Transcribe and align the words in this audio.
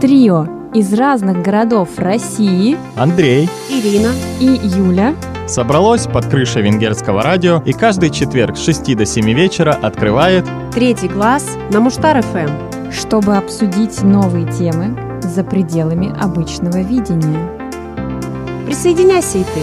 Трио 0.00 0.46
из 0.74 0.92
разных 0.92 1.42
городов 1.42 1.98
России 1.98 2.76
Андрей 2.96 3.48
Ирина 3.70 4.12
и 4.40 4.44
Юля 4.44 5.14
собралось 5.48 6.06
под 6.06 6.26
крышей 6.26 6.60
венгерского 6.60 7.22
радио 7.22 7.62
и 7.64 7.72
каждый 7.72 8.10
четверг 8.10 8.58
с 8.58 8.64
6 8.64 8.94
до 8.94 9.06
7 9.06 9.24
вечера 9.32 9.72
открывает 9.72 10.44
третий 10.74 11.08
класс 11.08 11.56
на 11.72 11.80
Муштар 11.80 12.20
ФМ, 12.20 12.90
чтобы 12.92 13.38
обсудить 13.38 14.02
новые 14.02 14.46
темы 14.52 14.94
за 15.22 15.42
пределами 15.42 16.14
обычного 16.20 16.82
видения. 16.82 17.48
Присоединяйся 18.66 19.38
и 19.38 19.44
ты. 19.44 19.62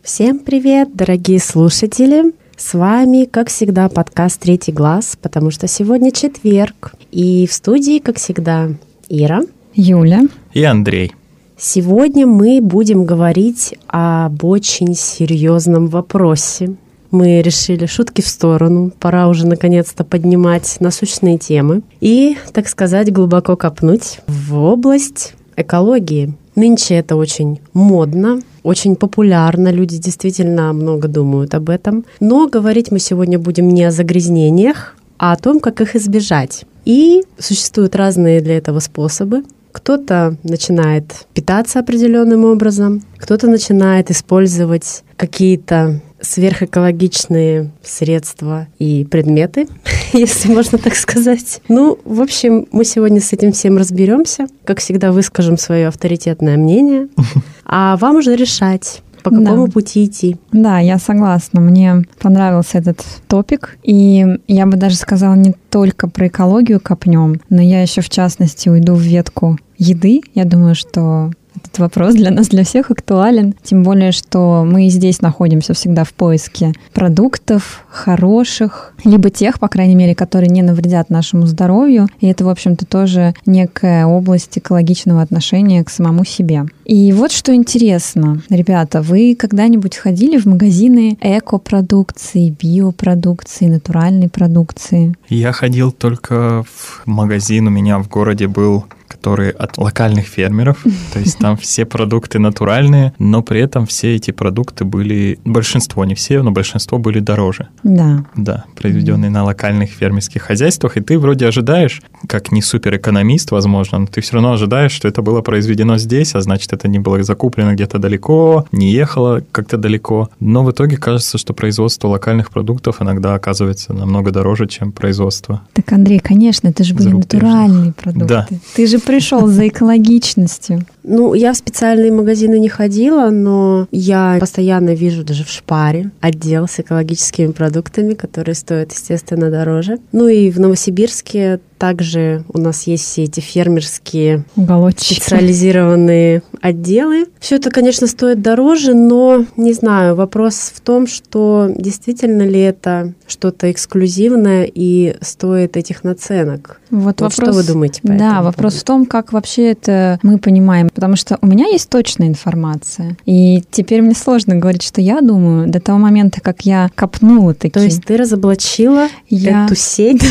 Всем 0.00 0.38
привет, 0.38 0.94
дорогие 0.94 1.40
слушатели! 1.40 2.32
С 2.56 2.72
вами, 2.72 3.26
как 3.26 3.48
всегда, 3.50 3.90
подкаст 3.90 4.40
«Третий 4.40 4.72
глаз», 4.72 5.18
потому 5.20 5.50
что 5.50 5.68
сегодня 5.68 6.10
четверг. 6.10 6.94
И 7.12 7.46
в 7.46 7.52
студии, 7.52 7.98
как 7.98 8.16
всегда, 8.16 8.70
Ира, 9.10 9.42
Юля 9.74 10.22
и 10.54 10.62
Андрей. 10.64 11.12
Сегодня 11.58 12.26
мы 12.26 12.60
будем 12.62 13.04
говорить 13.04 13.74
об 13.88 14.42
очень 14.42 14.94
серьезном 14.94 15.88
вопросе. 15.88 16.76
Мы 17.10 17.42
решили 17.42 17.84
шутки 17.84 18.22
в 18.22 18.26
сторону, 18.26 18.90
пора 19.00 19.28
уже 19.28 19.46
наконец-то 19.46 20.02
поднимать 20.02 20.78
насущные 20.80 21.36
темы 21.36 21.82
и, 22.00 22.38
так 22.54 22.68
сказать, 22.68 23.12
глубоко 23.12 23.56
копнуть 23.56 24.20
в 24.26 24.56
область 24.56 25.34
экологии. 25.56 26.32
Нынче 26.56 26.94
это 26.94 27.16
очень 27.16 27.60
модно, 27.74 28.40
очень 28.62 28.96
популярно, 28.96 29.70
люди 29.70 29.98
действительно 29.98 30.72
много 30.72 31.06
думают 31.06 31.54
об 31.54 31.68
этом. 31.68 32.04
Но 32.18 32.48
говорить 32.48 32.90
мы 32.90 32.98
сегодня 32.98 33.38
будем 33.38 33.68
не 33.68 33.84
о 33.84 33.90
загрязнениях, 33.90 34.96
а 35.18 35.32
о 35.32 35.36
том, 35.36 35.60
как 35.60 35.82
их 35.82 35.94
избежать. 35.94 36.64
И 36.86 37.22
существуют 37.38 37.94
разные 37.94 38.40
для 38.40 38.56
этого 38.56 38.80
способы. 38.80 39.42
Кто-то 39.76 40.38
начинает 40.42 41.26
питаться 41.34 41.80
определенным 41.80 42.46
образом, 42.46 43.02
кто-то 43.18 43.46
начинает 43.46 44.10
использовать 44.10 45.04
какие-то 45.18 46.00
сверхэкологичные 46.18 47.70
средства 47.82 48.68
и 48.78 49.04
предметы, 49.04 49.68
если 50.14 50.50
можно 50.50 50.78
так 50.78 50.94
сказать. 50.94 51.60
Ну, 51.68 51.98
в 52.06 52.22
общем, 52.22 52.66
мы 52.72 52.86
сегодня 52.86 53.20
с 53.20 53.34
этим 53.34 53.52
всем 53.52 53.76
разберемся. 53.76 54.46
Как 54.64 54.80
всегда, 54.80 55.12
выскажем 55.12 55.58
свое 55.58 55.88
авторитетное 55.88 56.56
мнение, 56.56 57.08
а 57.66 57.98
вам 57.98 58.16
уже 58.16 58.34
решать, 58.34 59.02
по 59.26 59.30
какому 59.30 59.66
да. 59.66 59.72
пути 59.72 60.04
идти. 60.04 60.36
Да, 60.52 60.78
я 60.78 60.98
согласна. 60.98 61.60
Мне 61.60 62.04
понравился 62.20 62.78
этот 62.78 63.04
топик. 63.26 63.76
И 63.82 64.24
я 64.46 64.66
бы 64.66 64.76
даже 64.76 64.94
сказала, 64.94 65.34
не 65.34 65.52
только 65.68 66.08
про 66.08 66.28
экологию 66.28 66.80
копнем, 66.80 67.40
но 67.50 67.60
я 67.60 67.82
еще 67.82 68.02
в 68.02 68.08
частности 68.08 68.68
уйду 68.68 68.94
в 68.94 69.00
ветку 69.00 69.58
еды. 69.78 70.20
Я 70.34 70.44
думаю, 70.44 70.76
что 70.76 71.32
этот 71.56 71.78
вопрос 71.78 72.14
для 72.14 72.30
нас, 72.30 72.48
для 72.48 72.64
всех 72.64 72.90
актуален. 72.90 73.54
Тем 73.62 73.82
более, 73.82 74.12
что 74.12 74.64
мы 74.66 74.88
здесь 74.88 75.20
находимся 75.20 75.74
всегда 75.74 76.04
в 76.04 76.12
поиске 76.12 76.72
продуктов 76.92 77.84
хороших, 77.88 78.94
либо 79.04 79.30
тех, 79.30 79.58
по 79.58 79.68
крайней 79.68 79.94
мере, 79.94 80.14
которые 80.14 80.50
не 80.50 80.62
навредят 80.62 81.10
нашему 81.10 81.46
здоровью. 81.46 82.08
И 82.20 82.26
это, 82.26 82.44
в 82.44 82.48
общем-то, 82.48 82.86
тоже 82.86 83.34
некая 83.46 84.06
область 84.06 84.58
экологичного 84.58 85.22
отношения 85.22 85.82
к 85.84 85.90
самому 85.90 86.24
себе. 86.24 86.64
И 86.84 87.12
вот 87.12 87.32
что 87.32 87.54
интересно, 87.54 88.42
ребята, 88.48 89.02
вы 89.02 89.36
когда-нибудь 89.38 89.96
ходили 89.96 90.38
в 90.38 90.46
магазины 90.46 91.18
экопродукции, 91.20 92.50
биопродукции, 92.50 93.66
натуральной 93.66 94.28
продукции? 94.28 95.14
Я 95.28 95.52
ходил 95.52 95.90
только 95.90 96.64
в 96.64 97.02
магазин, 97.06 97.66
у 97.66 97.70
меня 97.70 97.98
в 97.98 98.08
городе 98.08 98.46
был 98.46 98.84
которые 99.26 99.50
от 99.50 99.76
локальных 99.76 100.26
фермеров, 100.26 100.84
то 101.12 101.18
есть 101.18 101.38
там 101.38 101.56
все 101.56 101.84
продукты 101.84 102.38
натуральные, 102.38 103.12
но 103.18 103.42
при 103.42 103.60
этом 103.60 103.84
все 103.84 104.14
эти 104.14 104.30
продукты 104.30 104.84
были, 104.84 105.40
большинство, 105.44 106.04
не 106.04 106.14
все, 106.14 106.42
но 106.42 106.52
большинство 106.52 106.98
были 106.98 107.18
дороже. 107.18 107.66
Да. 107.82 108.24
Да, 108.36 108.66
произведенные 108.76 109.28
на 109.30 109.42
локальных 109.42 109.90
фермерских 109.90 110.42
хозяйствах, 110.42 110.96
и 110.96 111.00
ты 111.00 111.18
вроде 111.18 111.48
ожидаешь, 111.48 112.02
как 112.28 112.52
не 112.52 112.62
суперэкономист, 112.62 113.50
возможно, 113.50 113.98
но 113.98 114.06
ты 114.06 114.20
все 114.20 114.34
равно 114.34 114.52
ожидаешь, 114.52 114.92
что 114.92 115.08
это 115.08 115.22
было 115.22 115.42
произведено 115.42 115.98
здесь, 115.98 116.36
а 116.36 116.40
значит, 116.40 116.72
это 116.72 116.86
не 116.86 117.00
было 117.00 117.20
закуплено 117.24 117.72
где-то 117.72 117.98
далеко, 117.98 118.66
не 118.70 118.92
ехало 118.92 119.42
как-то 119.50 119.76
далеко. 119.76 120.30
Но 120.38 120.62
в 120.62 120.70
итоге 120.70 120.98
кажется, 120.98 121.36
что 121.36 121.52
производство 121.52 122.06
локальных 122.06 122.50
продуктов 122.50 123.02
иногда 123.02 123.34
оказывается 123.34 123.92
намного 123.92 124.30
дороже, 124.30 124.68
чем 124.68 124.92
производство. 124.92 125.62
Так, 125.72 125.92
Андрей, 125.92 126.20
конечно, 126.20 126.68
это 126.68 126.84
же 126.84 126.94
были 126.94 127.08
натуральные 127.08 127.92
продукты. 127.92 128.28
Да. 128.28 128.46
Ты 128.76 128.86
же 128.86 129.00
пришел 129.16 129.46
за 129.46 129.68
экологичностью. 129.68 130.84
Ну, 131.02 131.32
я 131.32 131.52
в 131.52 131.56
специальные 131.56 132.12
магазины 132.12 132.58
не 132.58 132.68
ходила, 132.68 133.30
но 133.30 133.88
я 133.90 134.36
постоянно 134.38 134.94
вижу 134.94 135.24
даже 135.24 135.44
в 135.44 135.48
Шпаре 135.48 136.10
отдел 136.20 136.68
с 136.68 136.80
экологическими 136.80 137.52
продуктами, 137.52 138.12
которые 138.12 138.54
стоят, 138.54 138.92
естественно, 138.92 139.50
дороже. 139.50 139.98
Ну 140.12 140.28
и 140.28 140.50
в 140.50 140.60
Новосибирске 140.60 141.60
также 141.78 142.44
у 142.52 142.58
нас 142.58 142.84
есть 142.86 143.04
все 143.04 143.24
эти 143.24 143.40
фермерские 143.40 144.44
Уголочки. 144.56 145.14
специализированные 145.14 146.42
отделы. 146.60 147.26
Все 147.38 147.56
это, 147.56 147.70
конечно, 147.70 148.06
стоит 148.06 148.42
дороже, 148.42 148.94
но 148.94 149.44
не 149.56 149.72
знаю, 149.72 150.14
вопрос 150.14 150.72
в 150.74 150.80
том, 150.80 151.06
что 151.06 151.68
действительно 151.76 152.42
ли 152.42 152.60
это 152.60 153.12
что-то 153.26 153.70
эксклюзивное 153.70 154.68
и 154.72 155.16
стоит 155.20 155.76
этих 155.76 156.04
наценок. 156.04 156.80
Вот, 156.90 157.20
вот 157.20 157.20
вопрос, 157.20 157.34
что 157.34 157.52
вы 157.52 157.62
думаете 157.64 158.00
по 158.02 158.08
Да, 158.14 158.42
вопрос 158.42 158.74
поводу? 158.74 158.78
в 158.80 158.84
том, 158.84 159.06
как 159.06 159.32
вообще 159.32 159.72
это 159.72 160.18
мы 160.22 160.38
понимаем, 160.38 160.88
потому 160.94 161.16
что 161.16 161.38
у 161.40 161.46
меня 161.46 161.66
есть 161.66 161.88
точная 161.90 162.28
информация, 162.28 163.16
и 163.26 163.62
теперь 163.70 164.02
мне 164.02 164.14
сложно 164.14 164.54
говорить, 164.56 164.82
что 164.82 165.00
я 165.00 165.20
думаю 165.20 165.68
до 165.68 165.80
того 165.80 165.98
момента, 165.98 166.40
как 166.40 166.62
я 166.62 166.90
копнула 166.94 167.54
такие. 167.54 167.70
То 167.72 167.80
есть 167.80 168.04
ты 168.04 168.16
разоблачила 168.16 169.08
я... 169.28 169.64
эту 169.66 169.74
сеть? 169.74 170.22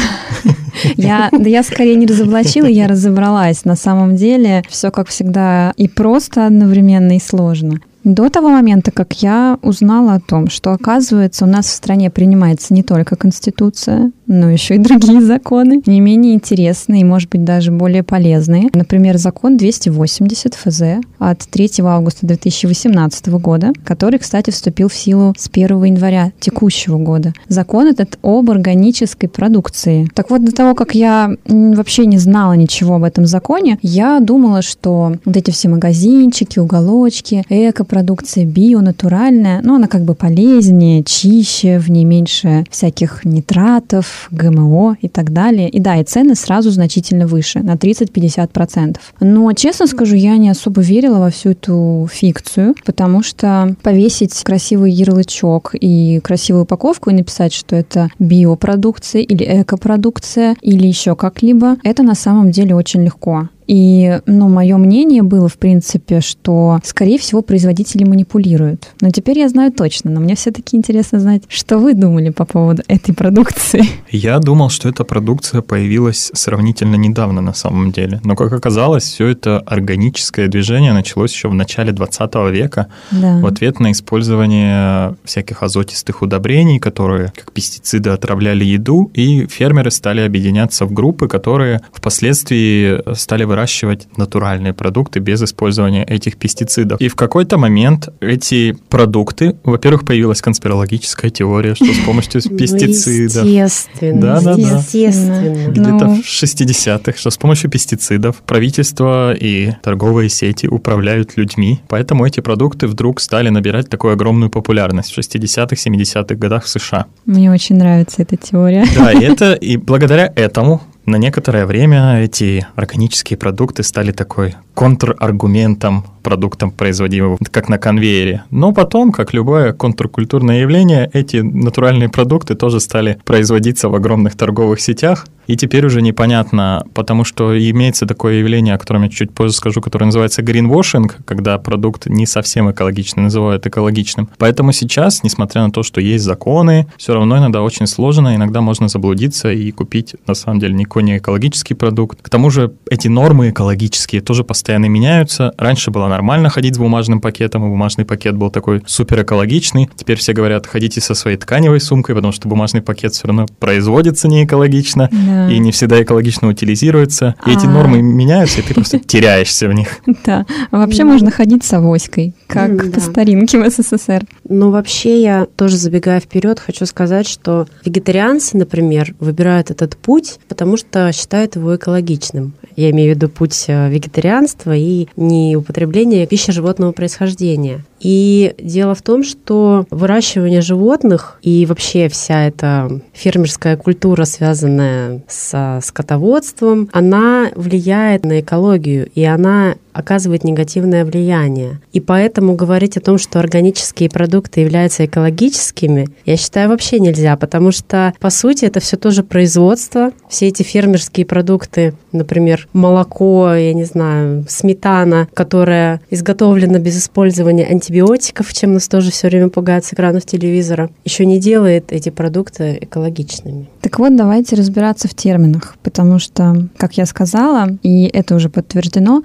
Я 0.96 1.30
да 1.32 1.50
я 1.50 1.64
скорее 1.64 1.96
не 1.96 2.06
разоблачила, 2.06 2.66
я 2.66 2.88
разобралась. 2.88 3.66
На 3.66 3.76
самом 3.76 4.16
деле 4.16 4.64
все, 4.70 4.92
как 4.92 5.08
всегда, 5.10 5.74
и 5.78 5.88
просто 5.88 6.46
одновременно, 6.46 7.16
и 7.16 7.20
сложно. 7.20 7.80
До 8.06 8.30
того 8.30 8.50
момента, 8.50 8.92
как 8.92 9.24
я 9.24 9.58
узнала 9.64 10.14
о 10.14 10.20
том, 10.20 10.48
что, 10.48 10.72
оказывается, 10.74 11.44
у 11.44 11.48
нас 11.48 11.66
в 11.66 11.72
стране 11.72 12.12
принимается 12.12 12.72
не 12.72 12.84
только 12.84 13.16
Конституция, 13.16 14.12
но 14.28 14.48
еще 14.52 14.76
и 14.76 14.78
другие 14.78 15.22
законы, 15.22 15.82
не 15.88 16.00
менее 16.02 16.36
интересные 16.36 17.02
и, 17.02 17.04
может 17.04 17.32
быть, 17.32 17.44
даже 17.44 17.72
более 17.72 18.04
полезные. 18.04 18.70
Например, 18.76 19.18
закон 19.18 19.58
280 19.58 20.54
ФЗ 20.54 20.82
от 21.18 21.40
3 21.40 21.72
августа 21.82 22.28
2018 22.28 23.28
года, 23.30 23.74
который, 23.84 24.20
кстати, 24.20 24.52
вступил 24.52 24.88
в 24.88 24.94
силу 24.94 25.34
с 25.36 25.50
1 25.52 25.84
января 25.86 26.32
текущего 26.40 27.00
года. 27.00 27.34
Закон 27.48 27.88
этот 27.88 28.20
об 28.22 28.52
органической 28.52 29.26
продукции. 29.28 30.08
Так 30.14 30.30
вот, 30.30 30.46
до 30.46 30.52
того, 30.52 30.76
как 30.76 30.94
я 30.94 31.32
вообще 31.48 32.06
не 32.06 32.20
знала 32.20 32.54
ничего 32.54 32.98
об 32.98 33.04
этом 33.04 33.26
законе, 33.26 33.80
я 33.82 34.20
думала, 34.20 34.62
что 34.62 35.16
вот 35.26 35.36
эти 35.36 35.50
все 35.50 35.70
магазинчики, 35.70 36.60
уголочки, 36.60 37.44
эко 37.50 37.84
продукция 37.96 38.44
био, 38.44 38.82
натуральная, 38.82 39.62
но 39.64 39.76
она 39.76 39.88
как 39.88 40.02
бы 40.02 40.16
полезнее, 40.16 41.02
чище, 41.02 41.80
в 41.80 41.90
ней 41.90 42.04
меньше 42.04 42.66
всяких 42.70 43.24
нитратов, 43.24 44.28
ГМО 44.32 44.98
и 45.00 45.08
так 45.08 45.32
далее. 45.32 45.70
И 45.70 45.80
да, 45.80 45.96
и 45.96 46.04
цены 46.04 46.36
сразу 46.36 46.72
значительно 46.72 47.26
выше, 47.26 47.60
на 47.60 47.76
30-50%. 47.76 48.98
Но, 49.22 49.54
честно 49.54 49.88
скажу, 49.88 50.18
я 50.18 50.36
не 50.36 50.50
особо 50.50 50.82
верила 50.82 51.20
во 51.20 51.30
всю 51.30 51.52
эту 51.52 52.06
фикцию, 52.12 52.76
потому 52.86 53.24
что 53.24 53.78
повесить 53.82 54.34
красивый 54.44 54.92
ярлычок 54.92 55.74
и 55.80 56.20
красивую 56.22 56.64
упаковку 56.64 57.12
и 57.12 57.14
написать, 57.14 57.54
что 57.54 57.78
это 57.78 58.10
биопродукция 58.20 59.22
или 59.22 59.62
экопродукция 59.62 60.58
или 60.60 60.86
еще 60.86 61.16
как-либо, 61.16 61.78
это 61.84 62.04
на 62.04 62.16
самом 62.16 62.52
деле 62.52 62.76
очень 62.76 63.06
легко. 63.06 63.48
И, 63.68 64.20
ну, 64.26 64.50
мое 64.50 64.78
мнение 64.78 65.24
было, 65.24 65.48
в 65.48 65.58
принципе, 65.58 66.22
что, 66.22 66.80
скорее 66.84 67.18
всего, 67.18 67.42
производители 67.42 68.04
манипулируют. 68.04 68.90
Но 69.02 69.10
теперь 69.10 69.40
я 69.40 69.50
знаю 69.50 69.72
точно, 69.72 70.12
но 70.12 70.20
мне 70.20 70.36
все-таки 70.36 70.78
интересно 70.78 71.20
знать, 71.20 71.44
что 71.48 71.80
вы 71.80 71.94
думали 71.94 72.30
по 72.30 72.46
поводу 72.46 72.84
этой 72.88 73.14
продукции. 73.14 73.84
Я 74.12 74.40
думал, 74.40 74.70
что 74.70 74.90
эта 74.90 75.04
продукция 75.04 75.62
появилась 75.62 76.32
сравнительно 76.34 76.96
недавно 76.96 77.42
на 77.42 77.54
самом 77.54 77.92
деле. 77.92 78.22
Но, 78.24 78.36
как 78.36 78.54
оказалось, 78.54 79.04
все 79.04 79.28
это 79.28 79.60
органическое 79.60 80.48
движение 80.48 80.94
началось 80.94 81.34
еще 81.34 81.50
в 81.50 81.54
начале 81.54 81.92
20 81.92 82.36
века 82.52 82.88
да. 83.12 83.40
в 83.40 83.46
ответ 83.46 83.80
на 83.80 83.92
использование 83.92 85.16
всяких 85.24 85.64
азотистых 85.64 86.22
удобрений, 86.22 86.80
которые, 86.80 87.34
как 87.36 87.52
пестициды, 87.52 88.10
отравляли 88.10 88.64
еду, 88.64 89.12
и 89.14 89.48
фермеры 89.48 89.92
стали 89.92 90.22
объединяться 90.22 90.86
в 90.86 90.94
группы, 90.94 91.28
которые 91.28 91.82
впоследствии 91.92 93.02
стали 93.16 93.44
выращивать 93.56 94.08
натуральные 94.18 94.74
продукты 94.74 95.20
без 95.20 95.42
использования 95.42 96.04
этих 96.04 96.36
пестицидов. 96.36 97.00
И 97.00 97.08
в 97.08 97.16
какой-то 97.16 97.58
момент 97.58 98.10
эти 98.20 98.76
продукты, 98.90 99.56
во-первых, 99.64 100.04
появилась 100.06 100.42
конспирологическая 100.42 101.32
теория, 101.32 101.74
что 101.74 101.86
с 101.86 102.00
помощью 102.00 102.42
Ну, 102.44 102.58
пестицидов... 102.58 103.46
Естественно. 103.46 104.22
Да, 104.22 104.42
да, 104.42 104.56
да. 104.56 104.78
Естественно. 104.78 105.70
Где-то 105.70 106.06
Ну. 106.06 106.16
в 106.16 106.26
60-х, 106.26 107.18
что 107.18 107.30
с 107.30 107.38
помощью 107.38 107.70
пестицидов 107.70 108.38
правительство 108.46 109.34
и 109.34 109.72
торговые 109.84 110.30
сети 110.30 110.68
управляют 110.68 111.38
людьми. 111.38 111.80
Поэтому 111.88 112.26
эти 112.26 112.42
продукты 112.42 112.88
вдруг 112.88 113.22
стали 113.22 113.50
набирать 113.50 113.90
такую 113.90 114.14
огромную 114.14 114.50
популярность 114.50 115.14
в 115.14 115.18
60-х, 115.20 115.76
70-х 115.76 116.36
годах 116.36 116.66
в 116.66 116.70
США. 116.70 117.06
Мне 117.26 117.52
очень 117.52 117.78
нравится 117.78 118.22
эта 118.24 118.36
теория. 118.36 118.86
Да, 118.96 119.12
и 119.14 119.24
это 119.24 119.54
и 119.54 119.78
благодаря 119.78 120.32
этому 120.36 120.82
на 121.06 121.18
некоторое 121.18 121.66
время 121.66 122.22
эти 122.22 122.66
органические 122.76 123.38
продукты 123.38 123.84
стали 123.84 124.12
такой 124.12 124.56
контраргументом 124.74 126.06
продуктам, 126.24 126.72
производимым 126.72 127.38
как 127.52 127.70
на 127.70 127.78
конвейере. 127.78 128.44
Но 128.50 128.74
потом, 128.74 129.12
как 129.12 129.34
любое 129.34 129.74
контркультурное 129.74 130.62
явление, 130.62 131.10
эти 131.14 131.38
натуральные 131.38 132.10
продукты 132.10 132.56
тоже 132.56 132.80
стали 132.80 133.20
производиться 133.26 133.90
в 133.90 133.96
огромных 133.96 134.36
торговых 134.36 134.82
сетях. 134.82 135.28
И 135.48 135.56
теперь 135.56 135.86
уже 135.86 136.02
непонятно, 136.02 136.86
потому 136.94 137.24
что 137.24 137.58
имеется 137.58 138.06
такое 138.06 138.36
явление, 138.36 138.76
о 138.76 138.78
котором 138.78 139.04
я 139.04 139.10
чуть 139.10 139.32
позже 139.32 139.54
скажу, 139.54 139.82
которое 139.82 140.06
называется 140.06 140.42
гринвошинг, 140.42 141.18
когда 141.26 141.58
продукт 141.58 142.08
не 142.08 142.26
совсем 142.26 142.72
экологичный 142.72 143.24
называют 143.24 143.66
экологичным. 143.68 144.30
Поэтому 144.38 144.72
сейчас, 144.72 145.24
несмотря 145.24 145.64
на 145.64 145.72
то, 145.72 145.84
что 145.84 146.02
есть 146.02 146.24
законы, 146.24 146.88
все 146.98 147.14
равно 147.14 147.38
иногда 147.38 147.62
очень 147.62 147.88
сложно, 147.88 148.36
иногда 148.36 148.62
можно 148.62 148.88
заблудиться 148.88 149.52
и 149.52 149.72
купить 149.72 150.16
на 150.28 150.34
самом 150.34 150.60
деле 150.60 150.74
никакой 150.74 151.04
не 151.04 151.18
экологический 151.18 151.74
продукт. 151.74 152.22
К 152.22 152.30
тому 152.30 152.50
же 152.50 152.74
эти 152.90 153.08
нормы 153.08 153.50
экологические 153.50 154.22
тоже 154.22 154.44
постоянно 154.44 154.86
меняются. 154.86 155.54
Раньше 155.58 155.92
было 155.92 156.08
нормально 156.08 156.50
ходить 156.50 156.76
с 156.76 156.78
бумажным 156.78 157.22
пакетом, 157.22 157.66
и 157.66 157.70
бумажный 157.70 158.06
пакет 158.06 158.36
был 158.36 158.50
такой 158.50 158.82
супер 158.88 159.22
экологичный. 159.22 159.90
Теперь 159.96 160.18
все 160.18 160.34
говорят, 160.34 160.68
ходите 160.68 161.02
со 161.02 161.14
своей 161.14 161.38
тканевой 161.38 161.80
сумкой, 161.80 162.16
потому 162.16 162.32
что 162.32 162.48
бумажный 162.48 162.82
пакет 162.82 163.14
все 163.14 163.28
равно 163.28 163.46
производится 163.60 164.28
не 164.28 164.44
экологично 164.46 165.10
Да. 165.12 165.35
И 165.50 165.60
не 165.60 165.72
всегда 165.72 166.02
экологично 166.02 166.48
утилизируется. 166.48 167.36
И 167.46 167.52
эти 167.52 167.66
А. 167.66 167.70
нормы 167.70 168.02
меняются, 168.02 168.60
и 168.60 168.64
ты 168.64 168.74
просто 168.74 169.00
теряешься 169.06 169.68
в 169.68 169.74
них. 169.74 169.88
Да. 170.26 170.46
А 170.72 170.78
вообще 170.78 171.04
Ну. 171.04 171.12
можно 171.14 171.32
ходить 171.32 171.64
с 171.64 171.74
авоськой, 171.74 172.34
как 172.48 172.92
по 172.92 173.00
старинке 173.00 173.60
в 173.62 173.70
СССР. 173.70 174.24
Но 174.48 174.72
вообще 174.72 175.22
я 175.22 175.48
тоже 175.56 175.78
забегая 175.78 176.20
вперед, 176.20 176.60
хочу 176.60 176.86
сказать, 176.86 177.28
что 177.28 177.68
вегетарианцы, 177.84 178.58
например, 178.58 179.16
выбирают 179.20 179.72
этот 179.72 179.98
путь, 179.98 180.40
потому 180.48 180.78
что 180.78 181.12
считают 181.12 181.56
его 181.56 181.76
экологичным. 181.76 182.54
Я 182.76 182.90
имею 182.92 183.14
в 183.14 183.16
виду 183.18 183.30
путь 183.30 183.66
э, 183.68 183.90
вегетарианства 183.90 184.76
и 184.76 185.08
не 185.16 185.56
употребления 185.56 186.26
пищи 186.28 186.52
животного 186.52 186.92
происхождения. 186.92 187.84
И 188.06 188.54
дело 188.60 188.94
в 188.94 189.02
том, 189.02 189.24
что 189.24 189.88
выращивание 189.90 190.62
животных 190.62 191.40
и 191.42 191.66
вообще 191.66 192.08
вся 192.08 192.46
эта 192.46 193.02
фермерская 193.14 193.78
культура, 193.78 194.26
связанная 194.26 195.24
со 195.28 195.80
скотоводством, 195.82 196.88
она 196.94 197.50
влияет 197.56 198.24
на 198.24 198.42
экологию, 198.42 199.10
и 199.16 199.24
она 199.24 199.78
оказывает 199.96 200.44
негативное 200.44 201.06
влияние. 201.06 201.80
И 201.94 202.02
поэтому 202.02 202.56
говорить 202.56 202.98
о 202.98 203.02
том, 203.02 203.18
что 203.18 203.40
органические 203.40 204.10
продукты 204.10 204.60
являются 204.60 205.06
экологическими, 205.06 206.10
я 206.26 206.36
считаю, 206.36 206.70
вообще 206.70 207.00
нельзя, 207.00 207.38
потому 207.38 207.72
что, 207.72 208.14
по 208.20 208.30
сути, 208.30 208.66
это 208.66 208.82
все 208.82 208.98
тоже 208.98 209.24
производство. 209.24 210.12
Все 210.30 210.48
эти 210.48 210.64
фермерские 210.64 211.26
продукты, 211.26 211.94
например, 212.12 212.68
молоко, 212.74 213.54
я 213.54 213.74
не 213.74 213.86
знаю, 213.86 214.46
сметана, 214.50 215.30
которая 215.34 216.02
изготовлена 216.10 216.80
без 216.80 216.98
использования 216.98 217.66
антибиотиков, 217.66 218.54
чем 218.54 218.74
нас 218.74 218.90
тоже 218.90 219.12
все 219.12 219.30
время 219.30 219.50
пугают 219.50 219.86
с 219.86 219.94
экранов 219.94 220.26
телевизора, 220.26 220.90
еще 221.06 221.26
не 221.26 221.40
делает 221.40 221.94
эти 221.94 222.10
продукты 222.10 222.78
экологичными. 222.82 223.70
Так 223.80 224.00
вот, 224.00 224.16
давайте 224.16 224.58
разбираться 224.58 225.08
в 225.08 225.14
терминах, 225.14 225.76
потому 225.84 226.20
что, 226.20 226.68
как 226.76 226.98
я 226.98 227.06
сказала, 227.06 227.70
и 227.82 228.06
это 228.06 228.36
уже 228.36 228.50
подтверждено, 228.50 229.22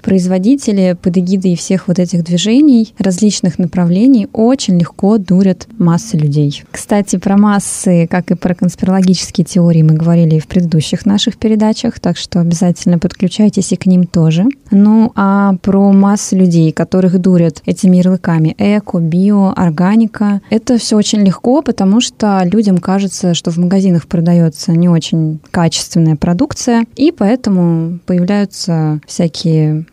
производители 0.61 0.97
под 1.01 1.17
эгидой 1.17 1.55
всех 1.55 1.87
вот 1.87 1.99
этих 1.99 2.23
движений 2.23 2.93
различных 2.99 3.57
направлений 3.57 4.27
очень 4.31 4.77
легко 4.77 5.17
дурят 5.17 5.67
массы 5.77 6.17
людей. 6.17 6.63
Кстати, 6.71 7.17
про 7.17 7.37
массы, 7.37 8.07
как 8.09 8.31
и 8.31 8.35
про 8.35 8.53
конспирологические 8.53 9.45
теории 9.45 9.81
мы 9.81 9.95
говорили 9.95 10.35
и 10.35 10.39
в 10.39 10.47
предыдущих 10.47 11.05
наших 11.05 11.37
передачах, 11.37 11.99
так 11.99 12.17
что 12.17 12.39
обязательно 12.39 12.99
подключайтесь 12.99 13.71
и 13.71 13.75
к 13.75 13.85
ним 13.85 14.05
тоже. 14.05 14.45
Ну, 14.69 15.11
а 15.15 15.55
про 15.61 15.91
массы 15.91 16.35
людей, 16.35 16.71
которых 16.71 17.19
дурят 17.19 17.61
этими 17.65 17.97
ярлыками 17.97 18.55
эко, 18.57 18.99
био, 18.99 19.53
органика, 19.53 20.41
это 20.49 20.77
все 20.77 20.95
очень 20.95 21.21
легко, 21.21 21.61
потому 21.61 22.01
что 22.01 22.41
людям 22.43 22.77
кажется, 22.77 23.33
что 23.33 23.51
в 23.51 23.57
магазинах 23.57 24.07
продается 24.07 24.71
не 24.71 24.89
очень 24.89 25.39
качественная 25.51 26.15
продукция, 26.15 26.85
и 26.95 27.11
поэтому 27.11 27.99
появляются 28.05 29.01
всякие 29.07 29.85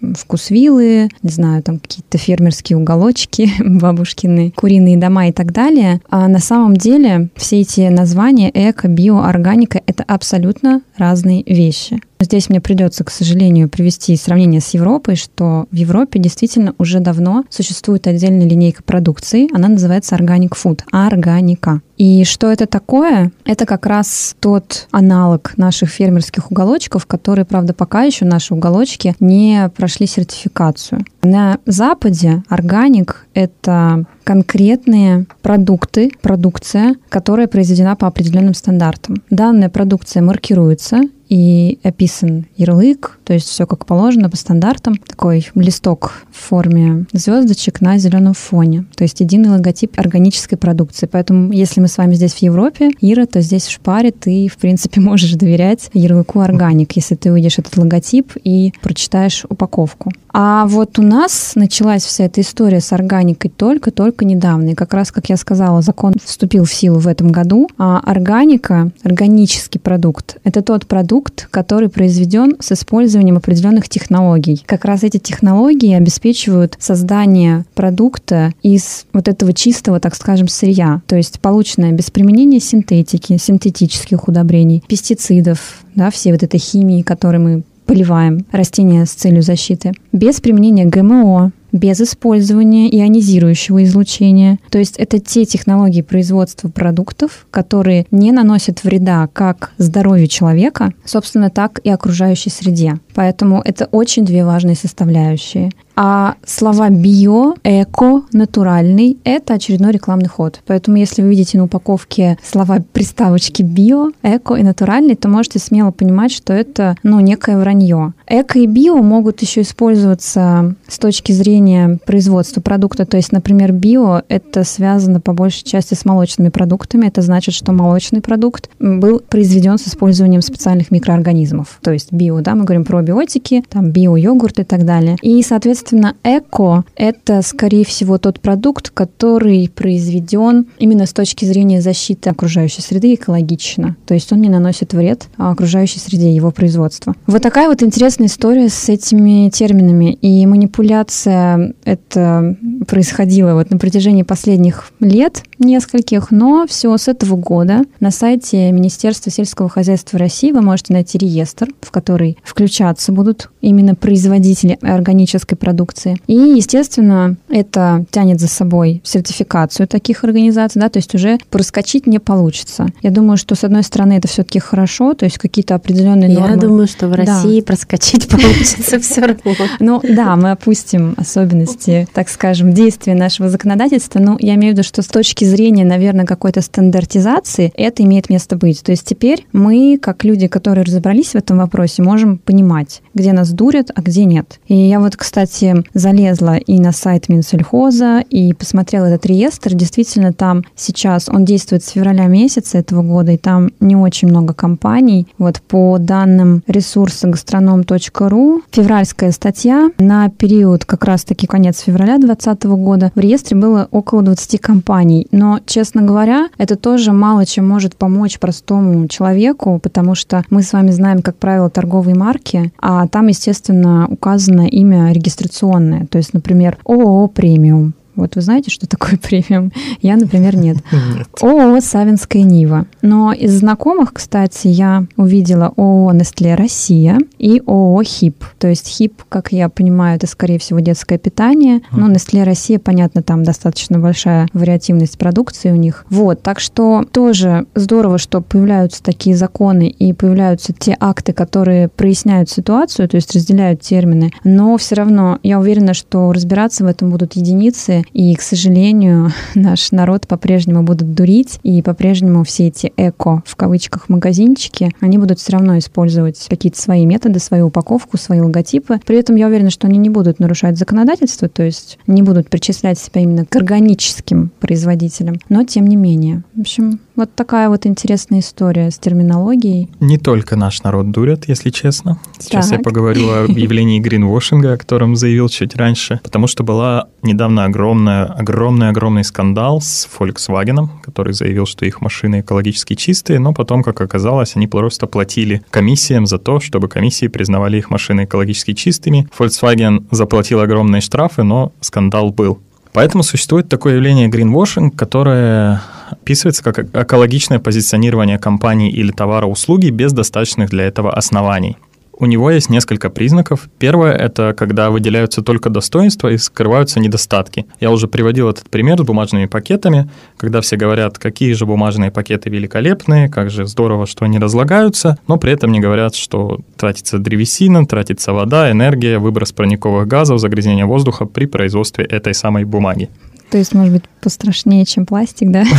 вкусвилы, 0.59 1.09
не 1.23 1.31
знаю, 1.31 1.63
там 1.63 1.79
какие-то 1.79 2.19
фермерские 2.19 2.77
уголочки, 2.77 3.51
бабушкины, 3.61 4.53
куриные 4.55 4.97
дома 4.97 5.29
и 5.29 5.33
так 5.33 5.53
далее. 5.53 6.01
А 6.11 6.29
на 6.29 6.41
самом 6.41 6.77
деле 6.77 7.29
все 7.37 7.61
эти 7.61 7.89
названия 7.89 8.51
эко, 8.53 8.89
био, 8.89 9.25
органика— 9.25 9.81
это 9.87 10.03
абсолютно 10.05 10.83
разные 10.97 11.43
вещи. 11.45 12.01
Здесь 12.21 12.49
мне 12.49 12.61
придется, 12.61 13.05
к 13.05 13.11
сожалению, 13.11 13.69
привести 13.69 14.17
сравнение 14.17 14.61
с 14.61 14.71
Европой, 14.71 15.15
что 15.15 15.67
в 15.71 15.75
Европе 15.75 16.19
действительно 16.19 16.75
уже 16.79 17.01
давно 17.01 17.45
существует 17.49 18.07
отдельная 18.07 18.49
линейка 18.49 18.83
продукции. 18.83 19.49
Она 19.55 19.69
называется 19.69 20.17
Organic 20.17 20.53
Food, 20.53 20.81
органика. 20.91 21.81
И 21.97 22.25
что 22.25 22.51
это 22.51 22.67
такое? 22.67 23.33
Это 23.45 23.67
как 23.67 23.85
раз 23.85 24.37
тот 24.39 24.87
аналог 24.93 25.55
наших 25.57 25.91
фермерских 25.91 26.51
уголочков, 26.51 27.07
которые, 27.07 27.45
правда, 27.45 27.75
пока 27.75 28.03
еще 28.03 28.25
наши 28.25 28.55
уголочки 28.55 29.17
не 29.19 29.69
прошли 29.77 30.07
сертификацию. 30.07 31.05
На 31.23 31.59
Западе 31.67 32.45
органик— 32.49 33.27
это 33.39 34.05
конкретные 34.25 35.27
продукты, 35.43 36.11
продукция, 36.21 36.97
которая 37.09 37.47
произведена 37.47 37.95
по 37.95 38.09
определенным 38.09 38.53
стандартам. 38.53 39.23
Данная 39.31 39.69
продукция 39.69 40.23
маркируется 40.23 41.03
и 41.29 41.79
описан 41.83 42.47
ярлык, 42.57 43.19
то 43.25 43.33
есть 43.33 43.49
все 43.49 43.67
как 43.67 43.87
положено 43.87 44.31
по 44.31 44.37
стандартам. 44.37 44.97
Такой 44.97 45.47
листок 45.55 46.25
в 46.33 46.49
форме 46.49 47.07
звездочек 47.13 47.81
на 47.81 47.99
зеленом 47.99 48.35
фоне. 48.35 48.87
То 48.97 49.05
есть 49.05 49.21
единый 49.21 49.51
логотип 49.51 49.99
органической 49.99 50.57
продукции. 50.57 51.07
Поэтому, 51.11 51.53
если 51.53 51.81
мы 51.81 51.89
с 51.89 51.99
вами 51.99 52.15
здесь 52.15 52.35
в 52.35 52.43
Европе, 52.43 52.91
Ира, 53.01 53.27
то 53.27 53.41
здесь 53.41 53.67
в 53.67 53.71
шпаре 53.71 54.11
ты, 54.11 54.49
в 54.49 54.57
принципе, 54.57 55.01
можешь 55.03 55.35
доверять 55.35 55.91
ярлыку 55.93 56.41
органик, 56.41 56.93
если 56.93 57.15
ты 57.15 57.31
увидишь 57.31 57.59
этот 57.59 57.77
логотип 57.77 58.33
и 58.43 58.73
прочитаешь 58.81 59.45
упаковку. 59.49 60.11
А 60.33 60.67
вот 60.67 60.99
у 60.99 61.03
нас 61.03 61.53
началась 61.55 62.05
вся 62.05 62.25
эта 62.25 62.41
история 62.41 62.81
с 62.81 62.93
органикой 63.29 63.51
только-только 63.51 64.25
недавно. 64.25 64.71
И 64.71 64.75
как 64.75 64.95
раз, 64.95 65.13
как 65.13 65.29
я 65.29 65.37
сказала, 65.37 65.83
закон 65.83 66.15
вступил 66.23 66.65
в 66.65 66.73
силу 66.73 66.99
в 66.99 67.07
этом 67.07 67.31
году. 67.31 67.69
А 67.79 68.01
органика, 68.01 68.91
органический 69.03 69.81
продукт, 69.81 70.39
это 70.45 70.63
тот 70.63 70.87
продукт, 70.87 71.49
который 71.51 71.89
произведен 71.89 72.57
с 72.61 72.73
использованием 72.73 73.37
определенных 73.37 73.89
технологий. 73.89 74.63
Как 74.67 74.85
раз 74.85 75.05
эти 75.05 75.19
технологии 75.19 75.95
обеспечивают 75.95 76.77
создание 76.79 77.65
продукта 77.75 78.53
из 78.63 79.05
вот 79.13 79.29
этого 79.29 79.53
чистого, 79.53 80.01
так 80.01 80.15
скажем, 80.15 80.49
сырья. 80.49 81.03
То 81.07 81.17
есть 81.17 81.41
полученное 81.41 81.93
без 81.93 82.11
применения 82.11 82.61
синтетики, 82.61 83.37
синтетических 83.37 84.29
удобрений, 84.29 84.83
пестицидов, 84.89 85.85
да, 85.95 86.11
всей 86.11 86.33
вот 86.33 86.43
этой 86.43 86.59
химии, 86.59 87.03
которой 87.03 87.39
мы 87.39 87.63
поливаем 87.89 88.45
растения 88.53 89.07
с 89.07 89.11
целью 89.11 89.43
защиты, 89.43 89.93
без 90.13 90.41
применения 90.41 90.85
ГМО, 90.85 91.53
без 91.73 92.01
использования 92.01 92.89
ионизирующего 92.89 93.85
излучения. 93.85 94.59
То 94.71 94.79
есть 94.79 94.97
это 94.97 95.19
те 95.19 95.45
технологии 95.45 96.03
производства 96.03 96.69
продуктов, 96.69 97.47
которые 97.51 98.07
не 98.11 98.33
наносят 98.33 98.85
вреда 98.85 99.29
как 99.33 99.73
здоровью 99.79 100.29
человека, 100.29 100.93
собственно, 101.05 101.51
так 101.51 101.81
и 101.85 101.91
окружающей 101.91 102.51
среде. 102.51 102.99
Поэтому 103.19 103.61
это 103.65 103.87
очень 103.91 104.25
две 104.25 104.45
важные 104.45 104.77
составляющие. 104.77 105.73
А 106.01 106.37
слова 106.47 106.89
био, 106.91 107.55
эко, 107.65 108.23
натуральный— 108.33 109.19
это 109.25 109.55
очередной 109.55 109.91
рекламный 109.91 110.29
ход. 110.29 110.61
Поэтому 110.65 110.97
если 110.97 111.23
вы 111.23 111.31
видите 111.31 111.59
на 111.59 111.65
упаковке 111.65 112.39
слова 112.45 112.79
приставочки 112.93 113.65
био, 113.65 114.13
эко 114.23 114.55
и 114.55 114.63
натуральный, 114.63 115.17
то 115.17 115.29
можете 115.29 115.59
смело 115.59 115.91
понимать, 115.91 116.31
что 116.31 116.53
это 116.53 116.95
ну, 117.03 117.19
некое 117.19 117.59
вранье. 117.59 118.13
Эко 118.29 118.61
и 118.61 118.67
био 118.67 119.03
могут 119.03 119.43
еще 119.43 119.63
использоваться 119.63 120.77
с 120.87 121.01
точки 121.01 121.33
зрения 121.33 121.99
производства 122.07 122.61
продукта. 122.61 123.05
То 123.05 123.17
есть, 123.17 123.33
например, 123.33 123.73
био— 123.73 124.23
это 124.29 124.63
связано 124.63 125.21
по 125.21 125.33
большей 125.33 125.65
части 125.65 125.95
с 125.95 126.05
молочными 126.05 126.51
продуктами. 126.51 127.09
Это 127.09 127.23
значит, 127.23 127.57
что 127.57 127.73
молочный 127.73 128.21
продукт 128.21 128.71
был 128.79 129.19
произведен 129.19 129.79
с 129.79 129.89
использованием 129.89 130.43
специальных 130.43 130.93
микроорганизмов. 130.93 131.81
То 131.83 131.91
есть 131.91 132.13
био, 132.13 132.41
да, 132.41 132.55
мы 132.55 132.63
говорим 132.63 132.85
про 132.85 133.08
пробиотики, 133.09 133.63
там 133.69 133.91
био-йогурт 133.91 134.61
и 134.61 134.65
так 134.65 134.85
далее. 134.85 135.17
И, 135.23 135.43
соответственно, 135.43 136.15
эко— 136.25 136.85
это, 136.97 137.43
скорее 137.43 137.85
всего, 137.85 138.19
тот 138.19 138.41
продукт, 138.41 138.91
который 138.91 139.71
произведен 139.75 140.67
именно 140.79 141.07
с 141.07 141.13
точки 141.13 141.45
зрения 141.45 141.81
защиты 141.81 142.31
окружающей 142.31 142.83
среды 142.83 143.15
экологично. 143.15 143.97
То 144.07 144.15
есть 144.15 144.33
он 144.33 144.41
не 144.41 144.49
наносит 144.49 144.93
вред 144.93 145.29
окружающей 145.37 145.99
среде 145.99 146.35
его 146.35 146.51
производства. 146.51 147.15
Вот 147.27 147.43
такая 147.43 147.69
вот 147.69 147.83
интересная 147.83 148.27
история 148.27 148.69
с 148.69 148.89
этими 148.89 149.49
терминами. 149.49 150.13
И 150.21 150.45
манипуляция 150.47 151.75
это 151.85 152.57
происходила 152.87 153.55
вот 153.55 153.71
на 153.71 153.79
протяжении 153.79 154.23
последних 154.23 154.93
лет 155.01 155.43
нескольких, 155.59 156.31
но 156.31 156.67
все 156.69 156.97
с 156.97 157.09
этого 157.09 157.37
года 157.37 157.83
на 158.01 158.11
сайте 158.11 158.71
Министерства 158.73 159.31
сельского 159.31 159.69
хозяйства 159.69 160.19
России 160.19 160.53
вы 160.53 160.63
можете 160.63 160.93
найти 160.93 161.19
реестр, 161.19 161.69
в 161.81 161.91
который 161.91 162.39
включаться 162.43 163.13
будут 163.13 163.51
именно 163.61 163.95
производители 163.95 164.79
органической 164.83 165.57
продукции. 165.57 166.17
И, 166.27 166.35
естественно, 166.35 167.37
это 167.49 168.05
тянет 168.11 168.41
за 168.41 168.49
собой 168.49 169.01
сертификацию 169.05 169.89
таких 169.89 170.25
организаций, 170.25 170.81
да, 170.81 170.89
то 170.89 170.99
есть 170.99 171.15
уже 171.15 171.39
проскочить 171.51 172.07
не 172.07 172.19
получится. 172.19 172.87
Я 173.03 173.11
думаю, 173.11 173.37
что, 173.37 173.55
с 173.55 173.65
одной 173.65 173.83
стороны, 173.83 174.15
это 174.15 174.29
все-таки 174.29 174.59
хорошо, 174.59 175.15
то 175.15 175.25
есть 175.25 175.39
какие-то 175.39 175.75
определенные 175.75 176.29
нормы. 176.29 176.51
Я 176.51 176.57
думаю, 176.57 176.87
что 176.87 177.09
в 177.09 177.15
России 177.15 177.61
да. 177.61 177.67
проскочить 177.67 178.29
получится 178.29 178.99
все 179.01 179.21
равно. 179.23 179.39
Ну 179.81 180.01
да, 180.03 180.37
мы 180.37 180.51
опустим 180.51 181.15
особенности, 181.17 182.09
так 182.13 182.29
скажем, 182.29 182.73
действия 182.73 183.15
нашего 183.15 183.49
законодательства. 183.49 184.19
Но 184.19 184.37
я 184.41 184.55
имею 184.55 184.75
в 184.75 184.77
виду, 184.77 184.87
что 184.87 185.03
с 185.03 185.07
точки 185.07 185.45
зрения, 185.49 185.85
наверное, 185.85 186.27
какой-то 186.27 186.61
стандартизации, 186.61 187.73
это 187.77 188.03
имеет 188.03 188.31
место 188.31 188.57
быть. 188.57 188.83
То 188.83 188.93
есть 188.93 189.05
теперь 189.05 189.47
мы, 189.53 189.99
как 190.01 190.25
люди, 190.25 190.47
которые 190.47 190.85
разобрались 190.85 191.31
в 191.31 191.37
этом 191.37 191.59
вопросе, 191.59 192.03
можем 192.03 192.39
понимать, 192.39 193.03
где 193.15 193.33
нас 193.33 193.51
дурят, 193.51 193.91
а 193.95 194.03
где 194.03 194.25
нет. 194.25 194.61
И 194.67 194.75
я 194.75 195.01
вот, 195.01 195.17
кстати, 195.17 195.85
залезла 195.95 196.57
и 196.57 196.79
на 196.79 196.93
сайт 196.93 197.29
Минсельхоза, 197.29 198.21
и 198.31 198.53
посмотрела 198.53 199.07
этот 199.07 199.27
реестр. 199.27 199.75
Действительно, 199.75 200.33
там 200.33 200.65
сейчас 200.77 201.29
он 201.29 201.45
действует 201.45 201.85
с 201.85 201.89
февраля 201.89 202.27
месяца 202.27 202.79
этого 202.79 203.03
года, 203.03 203.33
и 203.33 203.37
там 203.37 203.71
не 203.81 203.97
очень 203.97 204.29
много 204.29 204.55
компаний. 204.55 205.27
Вот 205.39 205.61
по 205.61 205.99
данным 205.99 206.63
ресурса 206.67 207.29
gastronom.ru, 207.29 208.63
февральская 208.71 209.33
статья 209.33 209.91
на 209.99 210.29
период 210.31 210.85
как 210.85 211.05
раз-таки 211.05 211.47
конец 211.47 211.81
февраля 211.81 212.19
2020 212.19 212.65
года 212.65 213.13
в 213.15 213.21
реестре 213.21 213.57
было 213.57 213.89
около 213.91 214.23
20 214.23 214.61
компаний. 214.61 215.27
Но, 215.39 215.61
честно 215.65 216.03
говоря, 216.03 216.49
это 216.59 216.75
тоже 216.75 217.13
мало 217.13 217.47
чем 217.47 217.67
может 217.69 217.95
помочь 217.95 218.41
простому 218.41 219.07
человеку, 219.07 219.79
потому 219.81 220.17
что 220.17 220.45
мы 220.51 220.65
с 220.65 220.73
вами 220.73 220.91
знаем, 220.91 221.23
как 221.23 221.37
правило, 221.37 221.71
торговые 221.71 222.17
марки, 222.17 222.73
а 222.81 223.07
там, 223.07 223.29
естественно, 223.29 224.09
указано 224.11 224.67
имя 224.67 225.13
регистрационное. 225.13 226.07
То 226.07 226.19
есть, 226.19 226.35
например, 226.35 226.77
ООО 226.85 227.29
«Премиум», 227.29 227.95
вот 228.19 228.37
вы 228.37 228.43
знаете, 228.43 228.71
что 228.71 228.87
такое 228.87 229.17
премиум? 229.23 229.73
Я, 230.03 230.17
например, 230.17 230.57
нет. 230.57 230.79
нет. 230.93 231.29
ООО 231.41 231.81
«Савинская 231.81 232.43
Нива». 232.43 232.87
Но 233.03 233.33
из 233.33 233.59
знакомых, 233.59 234.13
кстати, 234.13 234.69
я 234.69 235.05
увидела 235.17 235.73
ООО 235.77 236.13
«Нестле 236.13 236.55
Россия» 236.55 237.19
и 237.39 237.63
ООО 237.65 238.03
«ХИП». 238.03 238.45
То 238.59 238.69
есть 238.69 238.89
«ХИП», 238.89 239.23
как 239.29 239.53
я 239.53 239.69
понимаю, 239.69 240.17
это, 240.17 240.27
скорее 240.27 240.59
всего, 240.59 240.81
детское 240.81 241.19
питание. 241.19 241.81
Но 241.93 242.09
«Нестле 242.09 242.43
Россия», 242.43 242.79
понятно, 242.79 243.23
там 243.23 243.45
достаточно 243.45 243.99
большая 243.99 244.49
вариативность 244.53 245.19
продукции 245.19 245.71
у 245.71 245.77
них. 245.77 246.05
Вот, 246.11 246.43
так 246.43 246.61
что 246.61 247.05
тоже 247.11 247.67
здорово, 247.75 248.19
что 248.19 248.41
появляются 248.41 249.03
такие 249.03 249.37
законы 249.37 249.89
и 249.89 250.13
появляются 250.13 250.73
те 250.73 250.97
акты, 250.99 251.33
которые 251.33 251.89
проясняют 251.89 252.51
ситуацию, 252.51 253.09
то 253.09 253.17
есть 253.17 253.35
разделяют 253.35 253.81
термины. 253.81 254.31
Но 254.45 254.77
все 254.77 254.97
равно 254.97 255.39
я 255.43 255.61
уверена, 255.61 255.95
что 255.95 256.33
разбираться 256.33 256.85
в 256.85 256.87
этом 256.87 257.11
будут 257.11 257.35
единицы, 257.35 258.05
и, 258.13 258.35
к 258.35 258.43
сожалению, 258.43 259.31
наш 259.55 259.93
народ 259.93 260.27
по-прежнему 260.27 260.83
будут 260.83 261.15
дурить, 261.15 261.59
и 261.63 261.83
по-прежнему 261.83 262.45
все 262.45 262.69
эти 262.69 262.93
эко, 262.97 263.43
в 263.47 263.57
кавычках, 263.57 264.09
магазинчики, 264.09 264.93
они 265.01 265.19
будут 265.19 265.39
все 265.39 265.53
равно 265.53 265.79
использовать 265.79 266.47
какие-то 266.49 266.81
свои 266.81 267.07
методы, 267.07 267.39
свою 267.39 267.67
упаковку, 267.67 268.17
свои 268.17 268.41
логотипы. 268.41 269.01
При 269.07 269.19
этом 269.19 269.37
я 269.37 269.47
уверена, 269.47 269.71
что 269.71 269.87
они 269.87 269.99
не 269.99 270.11
будут 270.11 270.39
нарушать 270.39 270.79
законодательство, 270.79 271.49
то 271.49 271.63
есть 271.63 271.99
не 272.07 272.23
будут 272.23 272.49
причислять 272.49 272.99
себя 272.99 273.23
именно 273.23 273.45
к 273.45 273.57
органическим 273.57 274.51
производителям. 274.61 275.37
Но 275.49 275.65
тем 275.65 275.87
не 275.87 275.97
менее. 275.97 276.43
В 276.55 276.61
общем, 276.61 277.01
вот 277.19 277.35
такая 277.35 277.69
вот 277.69 277.85
интересная 277.85 278.41
история 278.41 278.91
с 278.91 278.99
терминологией. 278.99 279.91
Не 280.01 280.19
только 280.19 280.57
наш 280.57 280.83
народ 280.85 281.11
дурят, 281.11 281.49
если 281.49 281.71
честно. 281.71 282.19
Сейчас 282.39 282.69
так. 282.69 282.79
я 282.79 282.85
поговорю 282.85 283.29
о 283.29 283.45
объявлении 283.51 283.99
гринвошинга, 283.99 284.75
о 284.75 284.77
котором 284.77 285.17
заявил 285.17 285.49
чуть 285.49 285.75
раньше, 285.77 286.21
потому 286.23 286.47
что 286.47 286.63
была 286.63 287.09
недавно 287.23 287.65
огромная, 287.65 288.25
огромный, 288.25 288.89
огромный 288.89 289.25
скандал 289.25 289.81
с 289.81 290.09
Volkswagen, 290.19 290.89
который 291.03 291.33
заявил, 291.35 291.67
что 291.67 291.85
их 291.85 292.01
машины 292.01 292.41
экологически 292.41 292.95
чистые, 292.95 293.41
но 293.41 293.53
потом, 293.53 293.83
как 293.83 294.01
оказалось, 294.01 294.55
они 294.55 294.69
просто 294.69 295.09
платили 295.09 295.63
комиссиям 295.71 296.25
за 296.27 296.39
то, 296.39 296.61
чтобы 296.61 296.89
комиссии 296.89 297.27
признавали 297.27 297.79
их 297.79 297.91
машины 297.91 298.25
экологически 298.25 298.75
чистыми. 298.75 299.29
Volkswagen 299.37 300.07
заплатил 300.13 300.61
огромные 300.61 301.01
штрафы, 301.01 301.43
но 301.43 301.73
скандал 301.81 302.31
был. 302.31 302.61
Поэтому 302.93 303.23
существует 303.23 303.69
такое 303.69 303.97
явление 303.97 304.29
greenwashing, 304.29 304.91
которое 304.91 305.83
описывается 306.11 306.63
как 306.63 306.95
экологичное 306.95 307.59
позиционирование 307.59 308.39
компании 308.39 308.91
или 308.91 309.11
товара-услуги 309.11 309.91
без 309.91 310.13
достаточных 310.13 310.71
для 310.71 310.85
этого 310.85 311.13
оснований. 311.13 311.77
У 312.21 312.27
него 312.27 312.51
есть 312.51 312.69
несколько 312.69 313.11
признаков. 313.11 313.69
Первое— 313.79 314.13
это 314.15 314.53
когда 314.53 314.91
выделяются 314.91 315.41
только 315.41 315.71
достоинства 315.71 316.27
и 316.29 316.37
скрываются 316.37 316.99
недостатки. 316.99 317.67
Я 317.79 317.93
уже 317.93 318.09
приводил 318.09 318.49
этот 318.49 318.69
пример 318.69 318.99
с 318.99 319.03
бумажными 319.03 319.47
пакетами, 319.47 320.11
когда 320.37 320.61
все 320.61 320.77
говорят, 320.77 321.17
какие 321.17 321.53
же 321.53 321.65
бумажные 321.65 322.11
пакеты 322.11 322.51
великолепные, 322.51 323.29
как 323.29 323.51
же 323.51 323.67
здорово, 323.67 324.09
что 324.09 324.25
они 324.25 324.41
разлагаются, 324.41 325.17
но 325.29 325.37
при 325.37 325.53
этом 325.53 325.71
не 325.71 325.79
говорят, 325.79 326.17
что 326.17 326.59
тратится 326.77 327.19
древесина, 327.19 327.87
тратится 327.87 328.33
вода, 328.33 328.69
энергия, 328.69 329.21
выброс 329.21 329.53
парниковых 329.53 330.09
газов, 330.09 330.41
загрязнение 330.41 330.87
воздуха 330.87 331.25
при 331.25 331.47
производстве 331.47 332.05
этой 332.05 332.35
самой 332.35 332.65
бумаги. 332.65 333.11
То 333.51 333.59
есть, 333.59 333.75
может 333.75 333.93
быть, 333.93 334.05
пострашнее, 334.21 334.85
чем 334.85 335.07
пластик, 335.07 335.51
да? 335.51 335.65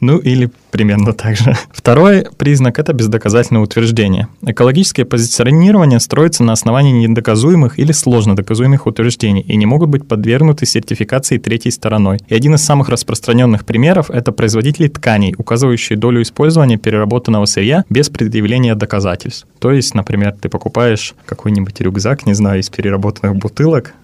Ну, 0.00 0.18
или 0.18 0.50
примерно 0.70 1.12
так 1.12 1.36
же. 1.36 1.54
Второй 1.72 2.26
признак– 2.36 2.78
это 2.80 2.92
бездоказательное 2.92 3.62
утверждение. 3.62 4.28
Экологическое 4.42 5.04
позиционирование 5.04 6.00
строится 6.00 6.44
на 6.44 6.52
основании 6.52 7.06
недоказуемых 7.06 7.78
или 7.78 7.92
сложно 7.92 8.36
доказуемых 8.36 8.86
утверждений 8.86 9.40
и 9.40 9.56
не 9.56 9.66
могут 9.66 9.88
быть 9.88 10.06
подвергнуты 10.06 10.66
сертификации 10.66 11.38
третьей 11.38 11.70
стороной. 11.70 12.18
И 12.28 12.34
один 12.34 12.54
из 12.54 12.62
самых 12.62 12.88
распространенных 12.88 13.64
примеров– 13.64 14.10
это 14.12 14.32
производители 14.32 14.88
тканей, 14.88 15.34
указывающие 15.36 15.98
долю 15.98 16.22
использования 16.22 16.76
переработанного 16.76 17.46
сырья 17.46 17.84
без 17.88 18.10
предъявления 18.10 18.74
доказательств. 18.74 19.46
То 19.58 19.72
есть, 19.72 19.94
например, 19.94 20.34
ты 20.38 20.48
покупаешь 20.48 21.14
какой-нибудь 21.24 21.80
рюкзак, 21.80 22.26
не 22.26 22.34
знаю, 22.34 22.60
из 22.60 22.68
переработанных 22.68 23.36
бутылок, 23.36 23.94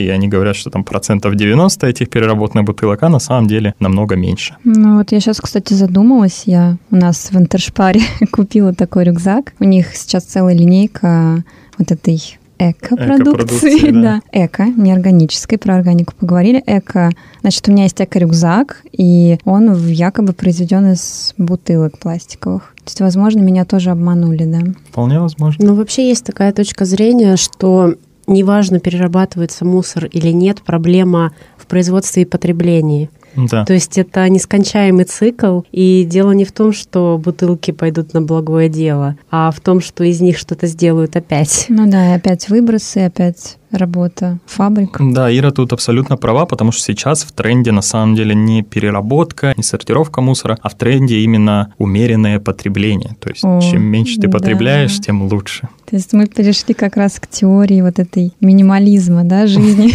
и 0.00 0.08
они 0.08 0.28
говорят, 0.28 0.56
что 0.56 0.70
там 0.70 0.84
процентов 0.84 1.34
90 1.34 1.86
этих 1.86 2.10
переработанных 2.10 2.66
бутылок, 2.66 3.02
а 3.02 3.08
на 3.08 3.18
самом 3.18 3.46
деле 3.46 3.74
намного 3.78 4.16
меньше. 4.16 4.56
Ну 4.64 4.98
вот 4.98 5.12
я 5.12 5.20
сейчас, 5.20 5.40
кстати, 5.40 5.74
задумалась, 5.74 6.42
я 6.46 6.76
у 6.90 6.96
нас 6.96 7.30
в 7.30 7.36
Интершпаре 7.36 8.00
купила 8.32 8.74
такой 8.74 9.04
рюкзак, 9.04 9.54
у 9.60 9.64
них 9.64 9.94
сейчас 9.96 10.24
целая 10.24 10.54
линейка 10.54 11.44
вот 11.78 11.90
этой 11.90 12.38
эко-продукции, 12.60 13.78
эко 13.78 13.92
да. 13.92 14.00
да. 14.32 14.44
Эко, 14.44 14.64
не 14.66 14.92
органической, 14.92 15.56
про 15.56 15.76
органику 15.76 16.14
поговорили. 16.14 16.62
Эко, 16.66 17.10
значит, 17.40 17.66
у 17.68 17.72
меня 17.72 17.84
есть 17.84 18.00
эко-рюкзак, 18.00 18.82
и 18.92 19.38
он 19.44 19.74
якобы 19.86 20.32
произведен 20.32 20.92
из 20.92 21.34
бутылок 21.38 21.98
пластиковых. 21.98 22.74
То 22.76 22.84
есть, 22.86 23.00
возможно, 23.00 23.40
меня 23.40 23.64
тоже 23.64 23.90
обманули, 23.90 24.44
да? 24.44 24.60
Вполне 24.90 25.20
возможно. 25.20 25.66
Ну, 25.66 25.74
вообще 25.74 26.08
есть 26.08 26.24
такая 26.24 26.52
точка 26.52 26.84
зрения, 26.84 27.36
что 27.36 27.94
неважно, 28.30 28.80
перерабатывается 28.80 29.64
мусор 29.64 30.06
или 30.06 30.30
нет, 30.30 30.62
проблема 30.62 31.32
в 31.56 31.66
производстве 31.66 32.22
и 32.22 32.26
потреблении. 32.26 33.10
Да. 33.36 33.64
То 33.64 33.74
есть 33.74 33.96
это 33.96 34.28
нескончаемый 34.28 35.04
цикл, 35.04 35.60
и 35.70 36.04
дело 36.04 36.32
не 36.32 36.44
в 36.44 36.52
том, 36.52 36.72
что 36.72 37.20
бутылки 37.22 37.70
пойдут 37.70 38.12
на 38.12 38.22
благое 38.22 38.68
дело, 38.68 39.16
а 39.30 39.50
в 39.50 39.60
том, 39.60 39.80
что 39.80 40.04
из 40.04 40.20
них 40.20 40.36
что-то 40.36 40.66
сделают 40.66 41.16
опять. 41.16 41.66
Ну 41.68 41.88
да, 41.88 42.12
и 42.12 42.16
опять 42.16 42.48
выбросы, 42.48 42.98
опять 42.98 43.56
работа 43.70 44.38
фабрик. 44.46 44.96
Да, 45.00 45.34
Ира 45.36 45.50
тут 45.50 45.72
абсолютно 45.72 46.16
права, 46.16 46.46
потому 46.46 46.72
что 46.72 46.82
сейчас 46.82 47.24
в 47.24 47.32
тренде 47.32 47.72
на 47.72 47.82
самом 47.82 48.14
деле 48.14 48.34
не 48.34 48.62
переработка, 48.62 49.54
не 49.56 49.62
сортировка 49.62 50.20
мусора, 50.20 50.58
а 50.62 50.68
в 50.68 50.74
тренде 50.74 51.18
именно 51.20 51.72
умеренное 51.78 52.38
потребление. 52.38 53.16
То 53.20 53.30
есть 53.30 53.44
О, 53.44 53.60
чем 53.60 53.82
меньше 53.82 54.20
ты 54.20 54.28
потребляешь, 54.28 54.96
да. 54.98 55.02
тем 55.04 55.22
лучше. 55.22 55.68
То 55.90 55.96
есть 55.96 56.12
мы 56.12 56.26
перешли 56.26 56.72
как 56.72 56.96
раз 56.96 57.18
к 57.18 57.26
теории 57.26 57.82
вот 57.82 57.98
этой 57.98 58.32
минимализма, 58.40 59.24
да, 59.24 59.48
жизни 59.48 59.92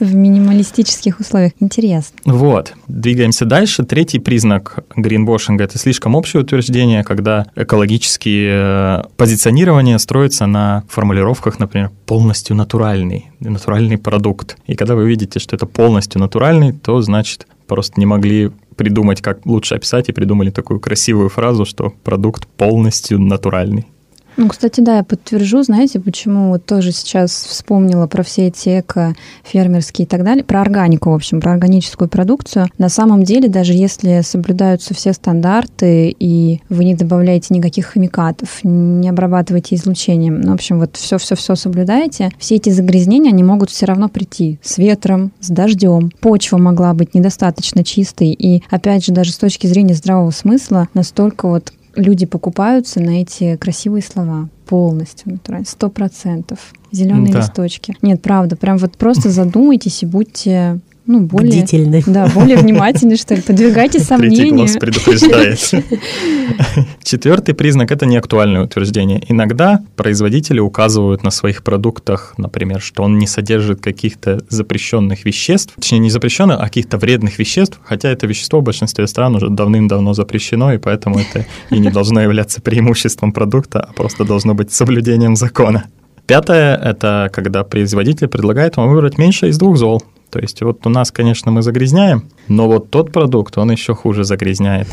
в 0.00 0.14
минималистических 0.14 1.20
условиях. 1.20 1.52
Интересно. 1.60 2.16
Вот. 2.24 2.74
Двигаемся 2.88 3.44
дальше. 3.44 3.84
Третий 3.84 4.18
признак 4.18 4.84
гринвошинга– 4.96 5.62
это 5.64 5.78
слишком 5.78 6.16
общее 6.16 6.42
утверждение, 6.42 7.04
когда 7.04 7.46
экологические 7.54 8.50
э, 8.50 9.02
позиционирования 9.16 9.96
строятся 9.98 10.46
на 10.46 10.82
формулировках, 10.88 11.60
например, 11.60 11.90
полностью 12.04 12.56
натуральный, 12.92 13.30
натуральный 13.40 13.98
продукт. 13.98 14.56
И 14.66 14.74
когда 14.74 14.94
вы 14.94 15.08
видите, 15.08 15.38
что 15.38 15.56
это 15.56 15.66
полностью 15.66 16.20
натуральный, 16.20 16.72
то 16.72 17.00
значит 17.00 17.46
просто 17.66 17.98
не 17.98 18.06
могли 18.06 18.50
придумать, 18.76 19.22
как 19.22 19.46
лучше 19.46 19.76
описать, 19.76 20.08
и 20.08 20.12
придумали 20.12 20.50
такую 20.50 20.80
красивую 20.80 21.28
фразу, 21.28 21.64
что 21.64 21.90
продукт 22.04 22.46
полностью 22.46 23.18
натуральный. 23.18 23.86
Ну, 24.36 24.48
кстати, 24.48 24.80
да, 24.80 24.96
я 24.96 25.04
подтвержу, 25.04 25.62
знаете, 25.62 26.00
почему 26.00 26.50
вот 26.50 26.64
тоже 26.64 26.92
сейчас 26.92 27.30
вспомнила 27.30 28.06
про 28.06 28.22
все 28.22 28.46
эти 28.46 28.80
эко, 28.80 29.14
фермерские 29.44 30.06
и 30.06 30.08
так 30.08 30.24
далее, 30.24 30.42
про 30.42 30.62
органику, 30.62 31.10
в 31.10 31.14
общем, 31.14 31.40
про 31.40 31.52
органическую 31.52 32.08
продукцию. 32.08 32.68
На 32.78 32.88
самом 32.88 33.24
деле, 33.24 33.48
даже 33.48 33.74
если 33.74 34.22
соблюдаются 34.22 34.94
все 34.94 35.12
стандарты, 35.12 36.14
и 36.18 36.60
вы 36.70 36.84
не 36.84 36.94
добавляете 36.94 37.54
никаких 37.54 37.92
химикатов, 37.92 38.60
не 38.62 39.08
обрабатываете 39.08 39.74
излучением, 39.76 40.40
ну, 40.40 40.52
в 40.52 40.54
общем, 40.54 40.78
вот 40.78 40.96
все-все-все 40.96 41.54
соблюдаете, 41.54 42.30
все 42.38 42.56
эти 42.56 42.70
загрязнения, 42.70 43.30
они 43.32 43.44
могут 43.44 43.70
все 43.70 43.84
равно 43.84 44.08
прийти 44.08 44.58
с 44.62 44.78
ветром, 44.78 45.32
с 45.40 45.48
дождем. 45.48 46.10
Почва 46.20 46.56
могла 46.56 46.94
быть 46.94 47.14
недостаточно 47.14 47.84
чистой, 47.84 48.30
и, 48.30 48.62
опять 48.70 49.04
же, 49.04 49.12
даже 49.12 49.32
с 49.32 49.36
точки 49.36 49.66
зрения 49.66 49.94
здравого 49.94 50.30
смысла, 50.30 50.88
настолько 50.94 51.48
вот 51.48 51.72
люди 51.94 52.26
покупаются 52.26 53.00
на 53.00 53.22
эти 53.22 53.56
красивые 53.56 54.02
слова 54.02 54.48
полностью 54.66 55.32
натурально, 55.32 55.66
сто 55.66 55.90
процентов. 55.90 56.72
Зеленые 56.90 57.32
да. 57.32 57.40
листочки. 57.40 57.96
Нет, 58.02 58.20
правда, 58.22 58.56
прям 58.56 58.78
вот 58.78 58.96
просто 58.98 59.30
задумайтесь 59.30 60.02
и 60.02 60.06
будьте 60.06 60.80
ну, 61.04 61.20
более... 61.20 61.50
Бдительны. 61.50 62.02
Да, 62.06 62.28
более 62.28 62.56
внимательны, 62.56 63.16
что 63.16 63.34
ли. 63.34 63.42
Подвергайте 63.42 63.98
сомнения. 63.98 64.36
Третий 64.36 64.54
глаз 64.54 64.76
предупреждает. 64.76 65.58
Четвертый 67.02 67.54
признак– 67.54 67.90
это 67.92 68.06
неактуальное 68.06 68.62
утверждение. 68.62 69.22
Иногда 69.28 69.82
производители 69.96 70.60
указывают 70.60 71.24
на 71.24 71.30
своих 71.30 71.64
продуктах, 71.64 72.34
например, 72.38 72.80
что 72.80 73.02
он 73.02 73.18
не 73.18 73.26
содержит 73.26 73.80
каких-то 73.80 74.44
запрещенных 74.48 75.24
веществ, 75.24 75.74
точнее, 75.74 75.98
не 75.98 76.10
запрещенных, 76.10 76.58
а 76.60 76.64
каких-то 76.64 76.98
вредных 76.98 77.38
веществ, 77.38 77.80
хотя 77.82 78.08
это 78.08 78.26
вещество 78.26 78.60
в 78.60 78.62
большинстве 78.62 79.06
стран 79.08 79.34
уже 79.34 79.48
давным-давно 79.48 80.14
запрещено, 80.14 80.72
и 80.72 80.78
поэтому 80.78 81.18
это 81.18 81.46
и 81.70 81.78
не 81.78 81.90
должно 81.90 82.20
являться 82.20 82.60
преимуществом 82.60 83.32
продукта, 83.32 83.80
а 83.88 83.92
просто 83.92 84.24
должно 84.24 84.54
быть 84.54 84.72
соблюдением 84.72 85.34
закона. 85.34 85.84
Пятое– 86.26 86.76
это 86.82 87.30
когда 87.32 87.64
производитель 87.64 88.28
предлагает 88.28 88.76
вам 88.76 88.90
выбрать 88.90 89.18
меньше 89.18 89.48
из 89.48 89.58
двух 89.58 89.76
зол. 89.76 90.02
То 90.30 90.38
есть 90.38 90.62
вот 90.62 90.86
у 90.86 90.88
нас, 90.88 91.10
конечно, 91.10 91.50
мы 91.50 91.62
загрязняем, 91.62 92.30
но 92.48 92.66
вот 92.66 92.90
тот 92.90 93.12
продукт, 93.12 93.58
он 93.58 93.70
еще 93.70 93.94
хуже 93.94 94.24
загрязняет. 94.24 94.88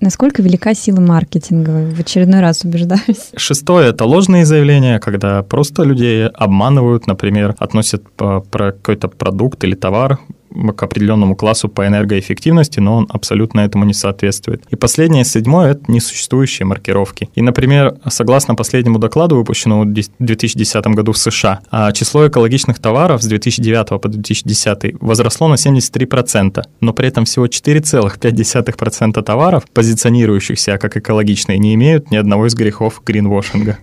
Насколько 0.00 0.42
велика 0.42 0.74
сила 0.74 1.00
маркетинга? 1.00 1.90
В 1.92 1.98
очередной 1.98 2.40
раз 2.40 2.62
убеждаюсь. 2.62 3.30
Шестое– 3.36 3.88
это 3.90 4.04
ложные 4.04 4.44
заявления, 4.44 5.00
когда 5.00 5.42
просто 5.42 5.82
людей 5.82 6.28
обманывают, 6.28 7.06
например, 7.06 7.56
относят 7.58 8.04
про 8.12 8.42
какой-то 8.42 9.08
продукт 9.08 9.64
или 9.64 9.74
товар 9.74 10.18
к 10.76 10.82
определенному 10.82 11.36
классу 11.36 11.68
по 11.68 11.86
энергоэффективности, 11.86 12.80
но 12.80 12.96
он 12.96 13.06
абсолютно 13.08 13.60
этому 13.60 13.84
не 13.84 13.94
соответствует. 13.94 14.62
И 14.70 14.76
последнее, 14.76 15.24
седьмое, 15.24 15.72
это 15.72 15.90
несуществующие 15.90 16.66
маркировки. 16.66 17.28
И, 17.34 17.42
например, 17.42 17.96
согласно 18.08 18.54
последнему 18.54 18.98
докладу, 18.98 19.36
выпущенному 19.36 19.84
в 19.84 19.92
2010 19.92 20.86
году 20.86 21.12
в 21.12 21.18
США, 21.18 21.60
а 21.70 21.92
число 21.92 22.26
экологичных 22.26 22.78
товаров 22.78 23.22
с 23.22 23.26
2009 23.26 24.00
по 24.00 24.08
2010 24.08 24.96
возросло 25.00 25.48
на 25.48 25.54
73%, 25.54 26.62
но 26.80 26.92
при 26.92 27.08
этом 27.08 27.24
всего 27.24 27.46
4,5% 27.46 29.22
товаров, 29.22 29.64
позиционирующих 29.72 30.58
себя 30.58 30.78
как 30.78 30.96
экологичные, 30.96 31.58
не 31.58 31.74
имеют 31.74 32.10
ни 32.10 32.16
одного 32.16 32.46
из 32.46 32.54
грехов 32.54 33.02
гринвошинга. 33.04 33.78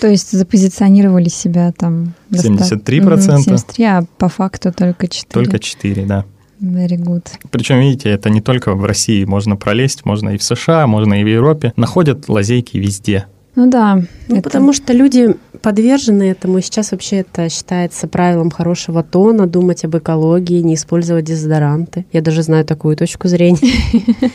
То 0.00 0.08
есть 0.08 0.32
запозиционировали 0.32 1.28
себя 1.28 1.72
там 1.72 2.14
73%. 2.32 3.38
73, 3.38 3.84
а 3.84 4.04
по 4.18 4.28
факту 4.28 4.72
только 4.72 5.08
4. 5.08 5.44
Только 5.44 5.58
4, 5.58 6.04
да. 6.06 6.24
Very 6.60 6.96
good. 6.96 7.26
Причем, 7.50 7.80
видите, 7.80 8.08
это 8.10 8.30
не 8.30 8.40
только 8.40 8.74
в 8.74 8.84
России 8.84 9.24
можно 9.24 9.56
пролезть, 9.56 10.04
можно 10.04 10.30
и 10.30 10.38
в 10.38 10.42
США, 10.42 10.86
можно 10.86 11.20
и 11.20 11.24
в 11.24 11.26
Европе. 11.26 11.72
Находят 11.76 12.28
лазейки 12.28 12.78
везде. 12.78 13.26
Ну 13.54 13.68
да. 13.68 14.02
Ну, 14.28 14.36
это... 14.36 14.42
потому 14.42 14.72
что 14.72 14.92
люди 14.92 15.34
подвержены 15.60 16.24
этому. 16.24 16.58
И 16.58 16.62
сейчас 16.62 16.92
вообще 16.92 17.16
это 17.16 17.48
считается 17.48 18.08
правилом 18.08 18.50
хорошего 18.50 19.02
тона, 19.02 19.46
думать 19.46 19.84
об 19.84 19.96
экологии, 19.96 20.62
не 20.62 20.74
использовать 20.74 21.24
дезодоранты. 21.24 22.06
Я 22.12 22.22
даже 22.22 22.42
знаю 22.42 22.64
такую 22.64 22.96
точку 22.96 23.28
зрения. 23.28 23.58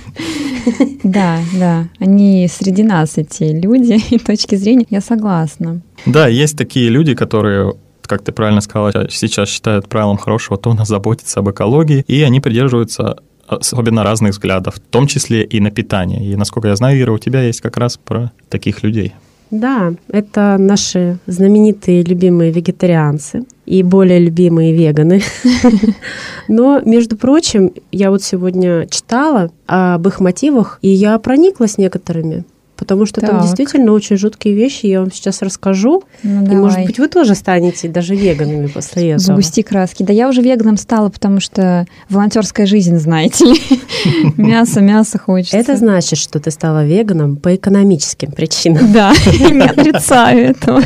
Да, 1.03 1.39
да. 1.57 1.87
Они 1.97 2.45
среди 2.51 2.83
нас, 2.83 3.17
эти 3.17 3.43
люди, 3.43 4.01
и 4.13 4.17
точки 4.17 4.55
зрения. 4.55 4.85
Я 4.89 4.99
согласна. 4.99 5.79
Да, 6.05 6.27
есть 6.27 6.57
такие 6.57 6.89
люди, 6.89 7.15
которые 7.15 7.73
как 8.07 8.23
ты 8.23 8.31
правильно 8.31 8.61
сказала, 8.61 9.09
сейчас 9.09 9.49
считают 9.49 9.87
правилом 9.87 10.17
хорошего 10.17 10.57
тона 10.57 10.85
заботиться 10.85 11.39
об 11.41 11.49
экологии, 11.49 12.03
и 12.07 12.21
они 12.23 12.39
придерживаются 12.39 13.17
особенно 13.47 14.03
разных 14.03 14.31
взглядов, 14.31 14.75
в 14.75 14.79
том 14.79 15.07
числе 15.07 15.43
и 15.43 15.59
на 15.59 15.71
питание. 15.71 16.25
И, 16.25 16.35
насколько 16.35 16.67
я 16.67 16.75
знаю, 16.75 16.99
Ира, 16.99 17.13
у 17.13 17.17
тебя 17.17 17.41
есть 17.41 17.61
как 17.61 17.77
раз 17.77 17.97
про 17.97 18.31
таких 18.49 18.83
людей. 18.83 19.13
Да, 19.49 19.93
это 20.09 20.57
наши 20.59 21.19
знаменитые 21.25 22.03
любимые 22.03 22.51
вегетарианцы 22.51 23.45
и 23.65 23.81
более 23.81 24.19
любимые 24.19 24.73
веганы. 24.73 25.21
Но, 26.49 26.81
между 26.83 27.15
прочим, 27.15 27.71
я 27.93 28.11
вот 28.11 28.23
сегодня 28.23 28.87
читала 28.87 29.49
об 29.65 30.05
их 30.05 30.19
мотивах, 30.19 30.79
и 30.81 30.89
я 30.89 31.17
прониклась 31.19 31.77
некоторыми 31.77 32.43
потому 32.77 33.05
что 33.05 33.19
так. 33.19 33.31
там 33.31 33.41
действительно 33.41 33.91
очень 33.91 34.17
жуткие 34.17 34.53
вещи. 34.55 34.85
Я 34.85 35.01
вам 35.01 35.11
сейчас 35.11 35.41
расскажу. 35.41 36.03
Ну, 36.23 36.43
и, 36.43 36.45
давай. 36.45 36.61
может 36.61 36.85
быть, 36.85 36.99
вы 36.99 37.07
тоже 37.09 37.35
станете 37.35 37.89
даже 37.89 38.15
веганами 38.15 38.67
после 38.67 39.11
этого. 39.11 39.19
Сгусти 39.19 39.63
краски. 39.63 40.03
Да 40.03 40.13
я 40.13 40.29
уже 40.29 40.41
веганом 40.41 40.77
стала, 40.77 41.09
потому 41.09 41.39
что 41.39 41.85
волонтерская 42.09 42.65
жизнь, 42.65 42.97
знаете 42.97 43.45
ли. 43.45 43.59
Мясо, 44.37 44.81
мясо 44.81 45.17
хочется. 45.17 45.57
Это 45.57 45.75
значит, 45.75 46.19
что 46.19 46.39
ты 46.39 46.51
стала 46.51 46.85
веганом 46.85 47.37
по 47.37 47.55
экономическим 47.55 48.31
причинам. 48.31 48.93
Да, 48.93 49.13
не 49.39 49.61
отрицаю 49.61 50.51
этого. 50.51 50.81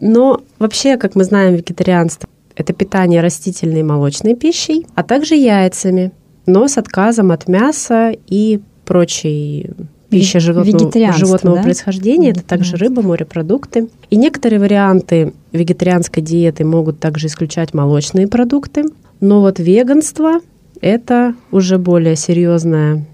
Но 0.00 0.40
вообще, 0.58 0.96
как 0.96 1.14
мы 1.14 1.24
знаем, 1.24 1.54
вегетарианство– 1.54 2.28
это 2.56 2.72
питание 2.72 3.20
растительной 3.20 3.80
и 3.80 3.82
молочной 3.82 4.34
пищей, 4.34 4.86
а 4.94 5.02
также 5.02 5.34
яйцами, 5.34 6.12
но 6.46 6.68
с 6.68 6.78
отказом 6.78 7.32
от 7.32 7.48
мяса 7.48 8.12
и 8.26 8.60
прочей 8.84 9.70
пища 10.10 10.40
животного, 10.40 11.12
животного 11.12 11.56
да? 11.56 11.62
происхождения, 11.62 12.30
это 12.30 12.42
также 12.42 12.76
рыба, 12.76 13.02
морепродукты. 13.02 13.88
И 14.10 14.16
некоторые 14.16 14.60
варианты 14.60 15.32
вегетарианской 15.52 16.22
диеты 16.22 16.64
могут 16.64 17.00
также 17.00 17.28
исключать 17.28 17.74
молочные 17.74 18.28
продукты. 18.28 18.84
Но 19.20 19.40
вот 19.40 19.58
веганство– 19.58 20.40
это 20.80 21.34
уже 21.50 21.78
более 21.78 22.16
серьезная 22.16 23.06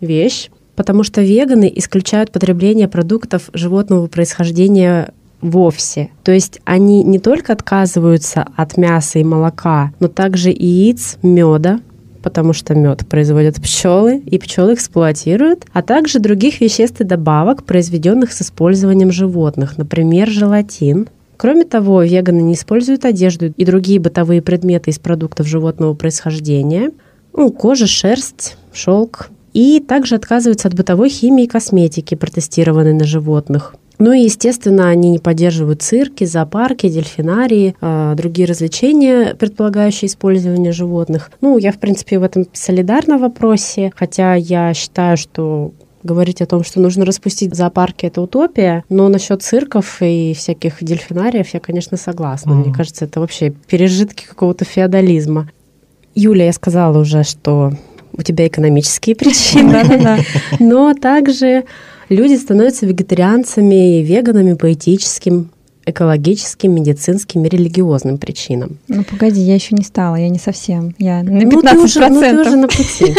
вещь, 0.00 0.50
потому 0.76 1.02
что 1.02 1.20
веганы 1.20 1.70
исключают 1.74 2.32
потребление 2.32 2.88
продуктов 2.88 3.50
животного 3.52 4.06
происхождения 4.06 5.12
вовсе. 5.40 6.10
То 6.22 6.32
есть 6.32 6.60
они 6.64 7.02
не 7.02 7.18
только 7.18 7.52
отказываются 7.52 8.46
от 8.56 8.76
мяса 8.76 9.18
и 9.18 9.24
молока, 9.24 9.92
но 10.00 10.08
также 10.08 10.50
яиц, 10.50 11.18
меда, 11.22 11.80
потому 12.22 12.52
что 12.52 12.74
мед 12.74 13.06
производят 13.08 13.56
пчелы, 13.56 14.18
и 14.18 14.38
пчелы 14.38 14.74
эксплуатируют, 14.74 15.66
а 15.72 15.82
также 15.82 16.18
других 16.18 16.60
веществ 16.60 17.00
и 17.00 17.04
добавок, 17.04 17.64
произведенных 17.64 18.32
с 18.32 18.42
использованием 18.42 19.10
животных, 19.10 19.78
например, 19.78 20.28
желатин. 20.28 21.08
Кроме 21.36 21.64
того, 21.64 22.02
веганы 22.02 22.42
не 22.42 22.54
используют 22.54 23.04
одежду 23.04 23.46
и 23.46 23.64
другие 23.64 23.98
бытовые 23.98 24.42
предметы 24.42 24.90
из 24.90 24.98
продуктов 24.98 25.46
животного 25.46 25.94
происхождения, 25.94 26.90
ну, 27.32 27.50
кожа, 27.50 27.86
шерсть, 27.86 28.56
шелк, 28.72 29.30
и 29.52 29.80
также 29.80 30.16
отказываются 30.16 30.68
от 30.68 30.74
бытовой 30.74 31.08
химии 31.08 31.44
и 31.44 31.48
косметики, 31.48 32.14
протестированной 32.14 32.92
на 32.92 33.04
животных. 33.04 33.74
Ну 34.00 34.12
и, 34.12 34.22
естественно, 34.22 34.88
они 34.88 35.10
не 35.10 35.18
поддерживают 35.18 35.82
цирки, 35.82 36.24
зоопарки, 36.24 36.88
дельфинарии, 36.88 37.76
э, 37.80 38.14
другие 38.16 38.48
развлечения, 38.48 39.34
предполагающие 39.34 40.08
использование 40.08 40.72
животных. 40.72 41.30
Ну, 41.42 41.58
я, 41.58 41.70
в 41.70 41.78
принципе, 41.78 42.18
в 42.18 42.22
этом 42.22 42.46
солидарна 42.54 43.18
в 43.18 43.20
вопросе, 43.20 43.92
хотя 43.94 44.34
я 44.34 44.72
считаю, 44.72 45.18
что 45.18 45.72
говорить 46.02 46.40
о 46.40 46.46
том, 46.46 46.64
что 46.64 46.80
нужно 46.80 47.04
распустить 47.04 47.54
зоопарки, 47.54 48.06
это 48.06 48.22
утопия. 48.22 48.84
Но 48.88 49.08
насчет 49.08 49.42
цирков 49.42 49.98
и 50.00 50.32
всяких 50.34 50.82
дельфинариев 50.82 51.52
я, 51.52 51.60
конечно, 51.60 51.98
согласна. 51.98 52.52
Mm-hmm. 52.52 52.64
Мне 52.64 52.74
кажется, 52.74 53.04
это 53.04 53.20
вообще 53.20 53.50
пережитки 53.50 54.24
какого-то 54.26 54.64
феодализма. 54.64 55.50
Юля, 56.14 56.46
я 56.46 56.52
сказала 56.54 56.98
уже, 56.98 57.22
что 57.22 57.72
у 58.12 58.22
тебя 58.22 58.46
экономические 58.46 59.14
причины, 59.14 60.24
но 60.58 60.94
также 60.94 61.64
люди 62.10 62.34
становятся 62.36 62.86
вегетарианцами 62.86 64.00
и 64.00 64.02
веганами 64.02 64.54
по 64.54 64.72
этическим 64.72 65.50
экологическим, 65.86 66.74
медицинским 66.74 67.44
и 67.44 67.48
религиозным 67.48 68.18
причинам. 68.18 68.78
Ну, 68.88 69.02
погоди, 69.02 69.40
я 69.40 69.54
еще 69.54 69.74
не 69.74 69.82
стала, 69.82 70.16
я 70.16 70.28
не 70.28 70.38
совсем. 70.38 70.94
Я 70.98 71.22
на 71.22 71.38
15%. 71.38 71.50
Ну, 71.50 71.62
ты 71.62 71.78
уже, 71.78 72.08
ну, 72.08 72.20
ты 72.20 72.40
уже 72.40 72.56
на 72.56 72.68
пути. 72.68 73.14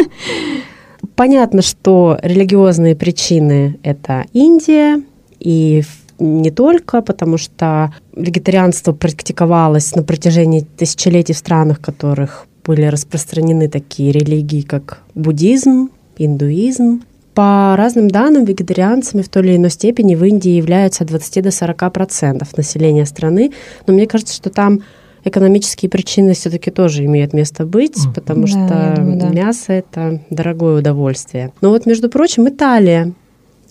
Понятно, 1.15 1.61
что 1.61 2.19
религиозные 2.21 2.95
причины— 2.95 3.79
это 3.83 4.25
Индия, 4.33 5.01
и 5.39 5.83
не 6.19 6.51
только, 6.51 7.01
потому 7.01 7.37
что 7.37 7.93
вегетарианство 8.15 8.93
практиковалось 8.93 9.95
на 9.95 10.03
протяжении 10.03 10.61
тысячелетий 10.77 11.33
в 11.33 11.37
странах, 11.37 11.79
в 11.79 11.81
которых 11.81 12.45
были 12.63 12.85
распространены 12.85 13.67
такие 13.67 14.11
религии, 14.11 14.61
как 14.61 15.01
буддизм, 15.15 15.89
индуизм. 16.17 17.01
По 17.41 17.75
разным 17.75 18.07
данным, 18.07 18.45
вегетарианцами 18.45 19.23
в 19.23 19.29
той 19.29 19.41
или 19.41 19.55
иной 19.55 19.71
степени 19.71 20.13
в 20.13 20.23
Индии 20.23 20.51
являются 20.51 21.03
от 21.03 21.09
20 21.09 21.43
до 21.43 21.49
40 21.49 21.91
процентов 21.91 22.55
населения 22.55 23.03
страны, 23.07 23.51
но 23.87 23.95
мне 23.95 24.05
кажется, 24.05 24.35
что 24.35 24.51
там 24.51 24.81
экономические 25.23 25.89
причины 25.89 26.35
все-таки 26.35 26.69
тоже 26.69 27.03
имеют 27.05 27.33
место 27.33 27.65
быть, 27.65 27.97
потому 28.13 28.43
да, 28.43 28.47
что 28.47 28.93
думаю, 28.95 29.19
да. 29.19 29.29
мясо 29.29 29.73
это 29.73 30.21
дорогое 30.29 30.81
удовольствие. 30.81 31.51
Но 31.61 31.71
вот, 31.71 31.87
между 31.87 32.11
прочим, 32.11 32.47
Италия 32.47 33.11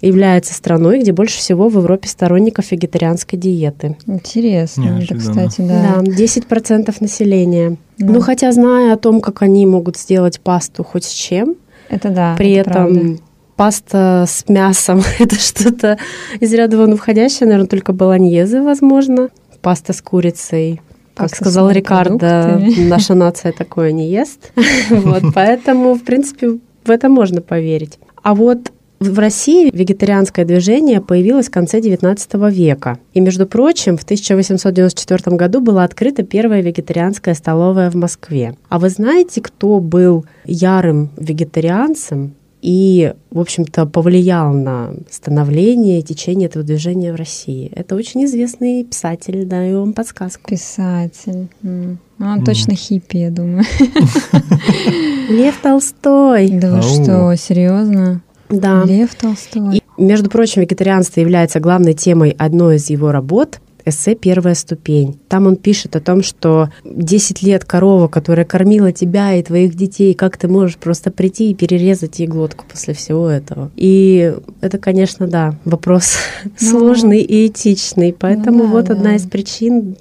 является 0.03 0.53
страной, 0.53 1.03
где 1.03 1.13
больше 1.13 1.39
всего 1.39 1.69
в 1.69 1.77
Европе 1.77 2.09
сторонников 2.09 2.73
вегетарианской 2.73 3.39
диеты. 3.39 3.97
Интересно, 4.05 5.01
это, 5.01 5.15
кстати, 5.15 5.61
да. 5.61 6.01
Да, 6.01 6.11
10% 6.11 6.93
населения. 6.99 7.77
Да. 7.99 8.15
Ну, 8.15 8.21
хотя 8.21 8.51
зная 8.51 8.95
о 8.95 8.97
том, 8.97 9.21
как 9.21 9.43
они 9.43 9.65
могут 9.65 9.97
сделать 9.97 10.41
пасту 10.41 10.83
хоть 10.83 11.05
с 11.05 11.13
чем, 11.13 11.55
это 11.89 12.09
да. 12.09 12.35
При 12.37 12.53
это 12.55 12.71
этом 12.71 12.95
правда. 12.95 13.30
Паста 13.61 14.25
с 14.27 14.49
мясом 14.49 15.03
это 15.19 15.35
что-то 15.35 15.99
из 16.41 16.51
ряда 16.55 16.79
вон 16.79 16.97
входящее, 16.97 17.47
наверное, 17.47 17.67
только 17.67 17.93
баланьезы, 17.93 18.63
возможно. 18.63 19.29
Паста 19.61 19.93
с 19.93 20.01
курицей. 20.01 20.81
Как 21.15 21.29
сказал 21.37 21.71
Рикардо, 21.71 22.59
наша 22.79 23.13
нация 23.15 23.53
такое 23.53 23.93
не 23.93 24.09
ест. 24.09 24.53
вот, 24.89 25.25
поэтому, 25.35 25.93
в 25.93 26.03
принципе, 26.05 26.59
в 26.85 26.91
это 26.91 27.11
можно 27.11 27.43
поверить. 27.43 27.99
А 28.23 28.35
вот 28.35 28.73
в 28.99 29.19
России 29.19 29.71
вегетарианское 29.71 30.47
движение 30.47 31.03
появилось 31.03 31.49
в 31.49 31.51
конце 31.51 31.81
XIX 31.81 32.51
века. 32.51 32.99
И, 33.13 33.21
между 33.21 33.47
прочим, 33.47 33.99
в 33.99 34.05
1894 34.05 35.37
году 35.37 35.61
была 35.61 35.85
открыта 35.85 36.23
первая 36.23 36.63
вегетарианская 36.63 37.35
столовая 37.35 37.91
в 37.91 37.95
Москве. 37.95 38.55
А 38.71 38.79
вы 38.79 38.89
знаете, 38.89 39.43
кто 39.43 39.81
был 39.81 40.25
ярым 40.47 41.11
вегетарианцем 41.19 42.37
и, 42.63 43.15
в 43.31 43.41
общем-то, 43.41 43.87
повлиял 43.87 44.53
на 44.53 44.93
становление 45.11 46.01
и 46.01 46.03
течение 46.03 46.49
этого 46.49 46.65
движения 46.65 47.13
в 47.13 47.17
России. 47.17 47.71
Это 47.75 47.95
очень 47.95 48.25
известный 48.27 48.85
писатель, 48.85 49.47
даю 49.47 49.81
вам 49.81 49.93
подсказку. 49.93 50.51
Писатель. 50.51 51.49
Mm. 51.63 51.97
Он 52.19 52.41
mm. 52.41 52.45
точно 52.45 52.75
хиппи, 52.75 53.17
я 53.17 53.31
думаю. 53.31 53.65
Лев 55.31 55.59
Толстой. 55.63 56.51
Да 56.51 56.77
вы 56.77 56.83
что, 56.83 57.35
серьезно? 57.37 58.23
Да. 58.51 58.85
Лев 58.85 59.15
Толстой. 59.15 59.79
И, 59.79 59.83
между 59.97 60.29
прочим, 60.29 60.63
вегетарианство 60.63 61.21
является 61.21 61.61
главной 61.61 61.95
темой 61.95 62.35
одной 62.39 62.77
из 62.77 62.91
его 62.91 63.11
работ 63.13 63.61
эссе 63.85 64.15
«Первая 64.15 64.55
ступень». 64.55 65.19
Там 65.29 65.47
он 65.47 65.57
пишет 65.57 65.97
о 65.97 66.01
том, 66.01 66.23
что 66.23 66.71
10 66.85 67.43
лет 67.43 67.65
корова, 67.65 68.09
которая 68.09 68.45
кормила 68.45 68.93
тебя 68.93 69.35
и 69.35 69.43
твоих 69.43 69.75
детей, 69.75 70.15
как 70.15 70.37
ты 70.37 70.49
можешь 70.49 70.77
просто 70.77 71.11
прийти 71.11 71.51
и 71.51 71.55
перерезать 71.55 72.19
ей 72.19 72.27
глотку 72.27 72.65
после 72.71 72.95
всего 72.95 73.29
этого. 73.29 73.71
И 73.77 74.35
это, 74.61 74.79
конечно, 74.79 75.27
да, 75.27 75.55
вопрос 75.65 76.17
ну, 76.45 76.51
сложный 76.71 77.21
и 77.21 77.47
этичный. 77.47 78.15
Поэтому 78.19 78.65
ну, 78.65 78.65
да, 78.65 78.71
вот 78.71 78.85
да. 78.87 78.95
одна 78.95 79.17
из 79.17 79.23
причин, 79.23 79.97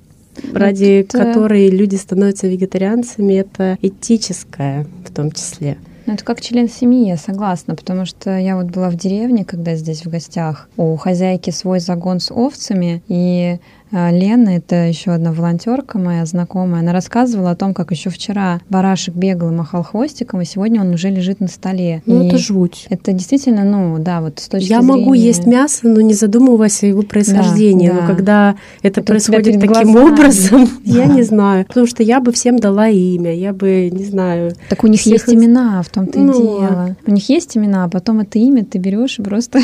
ради 0.53 1.01
это... 1.01 1.17
которой 1.17 1.69
люди 1.69 1.95
становятся 1.95 2.47
вегетарианцами, 2.47 3.33
это 3.33 3.77
этическая 3.81 4.87
в 5.05 5.11
том 5.13 5.31
числе. 5.31 5.77
Ну, 6.05 6.13
это 6.13 6.23
как 6.23 6.41
член 6.41 6.69
семьи, 6.69 7.07
я 7.07 7.17
согласна, 7.17 7.75
потому 7.75 8.05
что 8.05 8.38
я 8.38 8.55
вот 8.55 8.67
была 8.67 8.89
в 8.89 8.95
деревне, 8.95 9.45
когда 9.45 9.75
здесь 9.75 10.05
в 10.05 10.09
гостях, 10.09 10.69
у 10.77 10.95
хозяйки 10.95 11.49
свой 11.51 11.79
загон 11.79 12.19
с 12.19 12.31
овцами, 12.31 13.03
и 13.07 13.59
Лена, 13.91 14.49
это 14.49 14.88
еще 14.88 15.12
одна 15.12 15.32
волонтерка 15.32 15.97
моя 15.97 16.25
знакомая, 16.25 16.82
она 16.82 16.93
рассказывала 16.93 17.52
о 17.52 17.56
том, 17.56 17.73
как 17.73 17.91
еще 17.91 18.10
вчера 18.10 18.62
барашек 18.69 19.15
бегал 19.15 19.49
и 19.49 19.54
махал 19.54 19.84
хвостиком, 19.84 20.41
и 20.41 20.45
сегодня 20.45 20.82
он 20.82 20.93
уже 20.93 21.10
лежит 21.10 21.39
на 21.39 21.47
столе. 21.47 22.04
Ну, 22.06 22.23
и 22.23 22.28
это 22.28 22.38
жуть. 22.38 22.86
Это 22.89 23.13
действительно, 23.13 23.63
ну, 23.63 23.97
да, 23.99 24.21
вот 24.21 24.39
с 24.39 24.47
точки 24.47 24.69
Я 24.69 24.82
зрения... 24.82 24.99
могу 24.99 25.13
есть 25.13 25.45
мясо, 25.45 25.88
но 25.88 26.02
не 26.02 26.13
задумываясь 26.13 26.84
о 26.84 26.86
его 26.86 27.02
происхождении. 27.02 27.88
Да, 27.88 27.95
да. 27.95 28.02
Но 28.02 28.08
когда 28.08 28.56
это, 28.84 28.99
это 28.99 29.04
происходит 29.04 29.60
таким 29.60 29.93
глазами. 29.93 30.12
образом, 30.12 30.69
я 30.84 31.06
не 31.06 31.23
знаю. 31.23 31.65
Потому 31.65 31.88
что 31.88 32.04
я 32.04 32.19
бы 32.19 32.32
всем 32.32 32.60
дала 32.60 32.88
имя, 32.89 33.34
я 33.34 33.54
бы, 33.54 33.89
не 33.91 34.06
знаю... 34.06 34.54
Так 34.69 34.84
у 34.84 34.88
них 34.88 34.99
всех... 34.99 35.13
есть 35.13 35.34
имена, 35.34 35.82
в 35.82 35.89
том-то 35.89 36.19
ну, 36.19 36.32
и 36.32 36.38
дело. 36.38 36.95
У 37.08 37.12
них 37.12 37.28
есть 37.30 37.58
имена, 37.58 37.86
а 37.86 37.89
потом 37.89 38.19
это 38.19 38.38
имя 38.38 38.63
ты 38.63 38.78
берешь 38.78 39.17
и 39.17 39.23
просто 39.23 39.62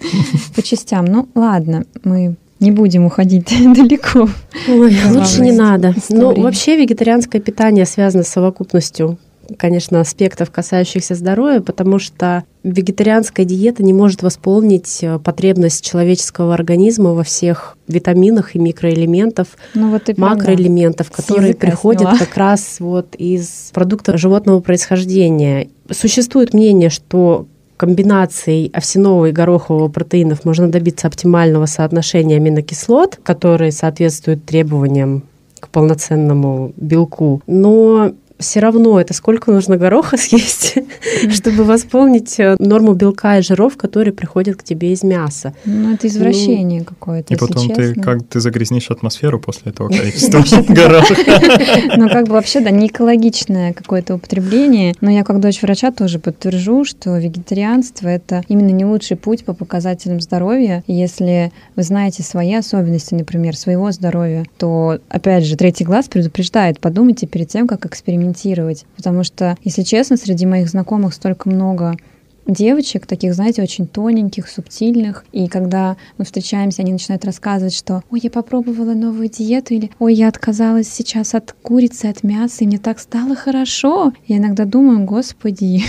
по 0.56 0.62
частям. 0.62 1.04
Ну, 1.04 1.28
ладно, 1.34 1.84
мы 2.02 2.36
не 2.60 2.70
будем 2.70 3.04
уходить 3.04 3.48
далеко. 3.74 4.28
Ой, 4.68 4.96
лучше 5.10 5.40
не 5.40 5.52
надо. 5.52 5.94
Ну, 6.08 6.40
вообще 6.40 6.76
вегетарианское 6.76 7.40
питание 7.40 7.86
связано 7.86 8.24
с 8.24 8.28
совокупностью 8.28 9.18
конечно, 9.56 10.00
аспектов, 10.00 10.50
касающихся 10.50 11.14
здоровья, 11.14 11.60
потому 11.60 11.98
что 11.98 12.44
вегетарианская 12.64 13.46
диета 13.46 13.82
не 13.82 13.92
может 13.92 14.22
восполнить 14.22 14.98
э, 15.02 15.18
потребность 15.18 15.84
человеческого 15.84 16.52
организма 16.52 17.14
во 17.14 17.22
всех 17.22 17.76
витаминах 17.86 18.54
и 18.54 18.58
микроэлементов, 18.58 19.48
ну, 19.74 19.90
вот 19.90 20.08
и 20.10 20.14
макроэлементов, 20.20 21.10
которые 21.10 21.54
приходят 21.54 22.02
сняла. 22.02 22.18
как 22.18 22.36
раз 22.36 22.76
вот 22.80 23.14
из 23.16 23.70
продуктов 23.72 24.20
животного 24.20 24.60
происхождения. 24.60 25.68
Существует 25.90 26.52
мнение, 26.52 26.90
что 26.90 27.46
комбинацией 27.78 28.70
овсяного 28.74 29.26
и 29.26 29.32
горохового 29.32 29.88
протеинов 29.88 30.44
можно 30.44 30.68
добиться 30.68 31.06
оптимального 31.06 31.64
соотношения 31.66 32.36
аминокислот, 32.36 33.20
которые 33.22 33.72
соответствуют 33.72 34.44
требованиям 34.44 35.22
к 35.60 35.68
полноценному 35.68 36.72
белку. 36.76 37.40
Но 37.46 38.12
все 38.38 38.60
равно 38.60 39.00
это 39.00 39.14
сколько 39.14 39.50
нужно 39.50 39.76
гороха 39.76 40.16
съесть, 40.16 40.76
чтобы 41.30 41.64
восполнить 41.64 42.38
э, 42.38 42.56
норму 42.58 42.94
белка 42.94 43.38
и 43.38 43.42
жиров, 43.42 43.76
которые 43.76 44.12
приходят 44.12 44.56
к 44.56 44.62
тебе 44.62 44.92
из 44.92 45.02
мяса. 45.02 45.54
Ну, 45.64 45.94
это 45.94 46.06
извращение 46.06 46.80
ну, 46.80 46.86
какое-то, 46.86 47.34
И 47.34 47.36
потом 47.36 47.68
ты 47.70 47.94
как 47.94 48.26
ты 48.28 48.40
загрязнишь 48.40 48.90
атмосферу 48.90 49.40
после 49.40 49.72
этого 49.72 49.88
количества 49.88 50.38
гороха. 50.68 51.14
Ну, 51.96 52.08
как 52.08 52.26
бы 52.26 52.32
вообще, 52.32 52.60
да, 52.60 52.70
не 52.70 52.86
экологичное 52.86 53.72
какое-то 53.72 54.14
употребление. 54.14 54.94
Но 55.00 55.10
я 55.10 55.24
как 55.24 55.40
дочь 55.40 55.62
врача 55.62 55.90
тоже 55.90 56.18
подтвержу, 56.18 56.84
что 56.84 57.16
вегетарианство— 57.18 58.08
это 58.08 58.44
именно 58.48 58.70
не 58.70 58.84
лучший 58.84 59.16
путь 59.16 59.44
по 59.44 59.52
показателям 59.52 60.20
здоровья. 60.20 60.84
Если 60.86 61.52
вы 61.76 61.82
знаете 61.82 62.22
свои 62.22 62.54
особенности, 62.54 63.14
например, 63.14 63.56
своего 63.56 63.90
здоровья, 63.90 64.44
то, 64.58 64.98
опять 65.08 65.44
же, 65.44 65.56
третий 65.56 65.84
глаз 65.84 66.08
предупреждает, 66.08 66.80
подумайте 66.80 67.26
перед 67.26 67.48
тем, 67.48 67.66
как 67.66 67.84
экспериментировать 67.86 68.27
комментировать. 68.28 68.84
Потому 68.96 69.24
что, 69.24 69.56
если 69.64 69.82
честно, 69.82 70.16
среди 70.16 70.46
моих 70.46 70.68
знакомых 70.68 71.14
столько 71.14 71.48
много 71.48 71.96
девочек, 72.46 73.06
таких, 73.06 73.34
знаете, 73.34 73.62
очень 73.62 73.86
тоненьких, 73.86 74.48
субтильных. 74.48 75.24
И 75.32 75.48
когда 75.48 75.96
мы 76.16 76.24
встречаемся, 76.24 76.80
они 76.80 76.92
начинают 76.92 77.24
рассказывать, 77.26 77.74
что 77.74 78.02
«Ой, 78.10 78.20
я 78.22 78.30
попробовала 78.30 78.94
новую 78.94 79.28
диету» 79.28 79.74
или 79.74 79.90
«Ой, 79.98 80.14
я 80.14 80.28
отказалась 80.28 80.88
сейчас 80.88 81.34
от 81.34 81.52
курицы, 81.52 82.06
от 82.06 82.22
мяса, 82.22 82.64
и 82.64 82.66
мне 82.66 82.78
так 82.78 83.00
стало 83.00 83.36
хорошо». 83.36 84.12
Я 84.26 84.38
иногда 84.38 84.64
думаю, 84.64 85.04
господи, 85.04 85.82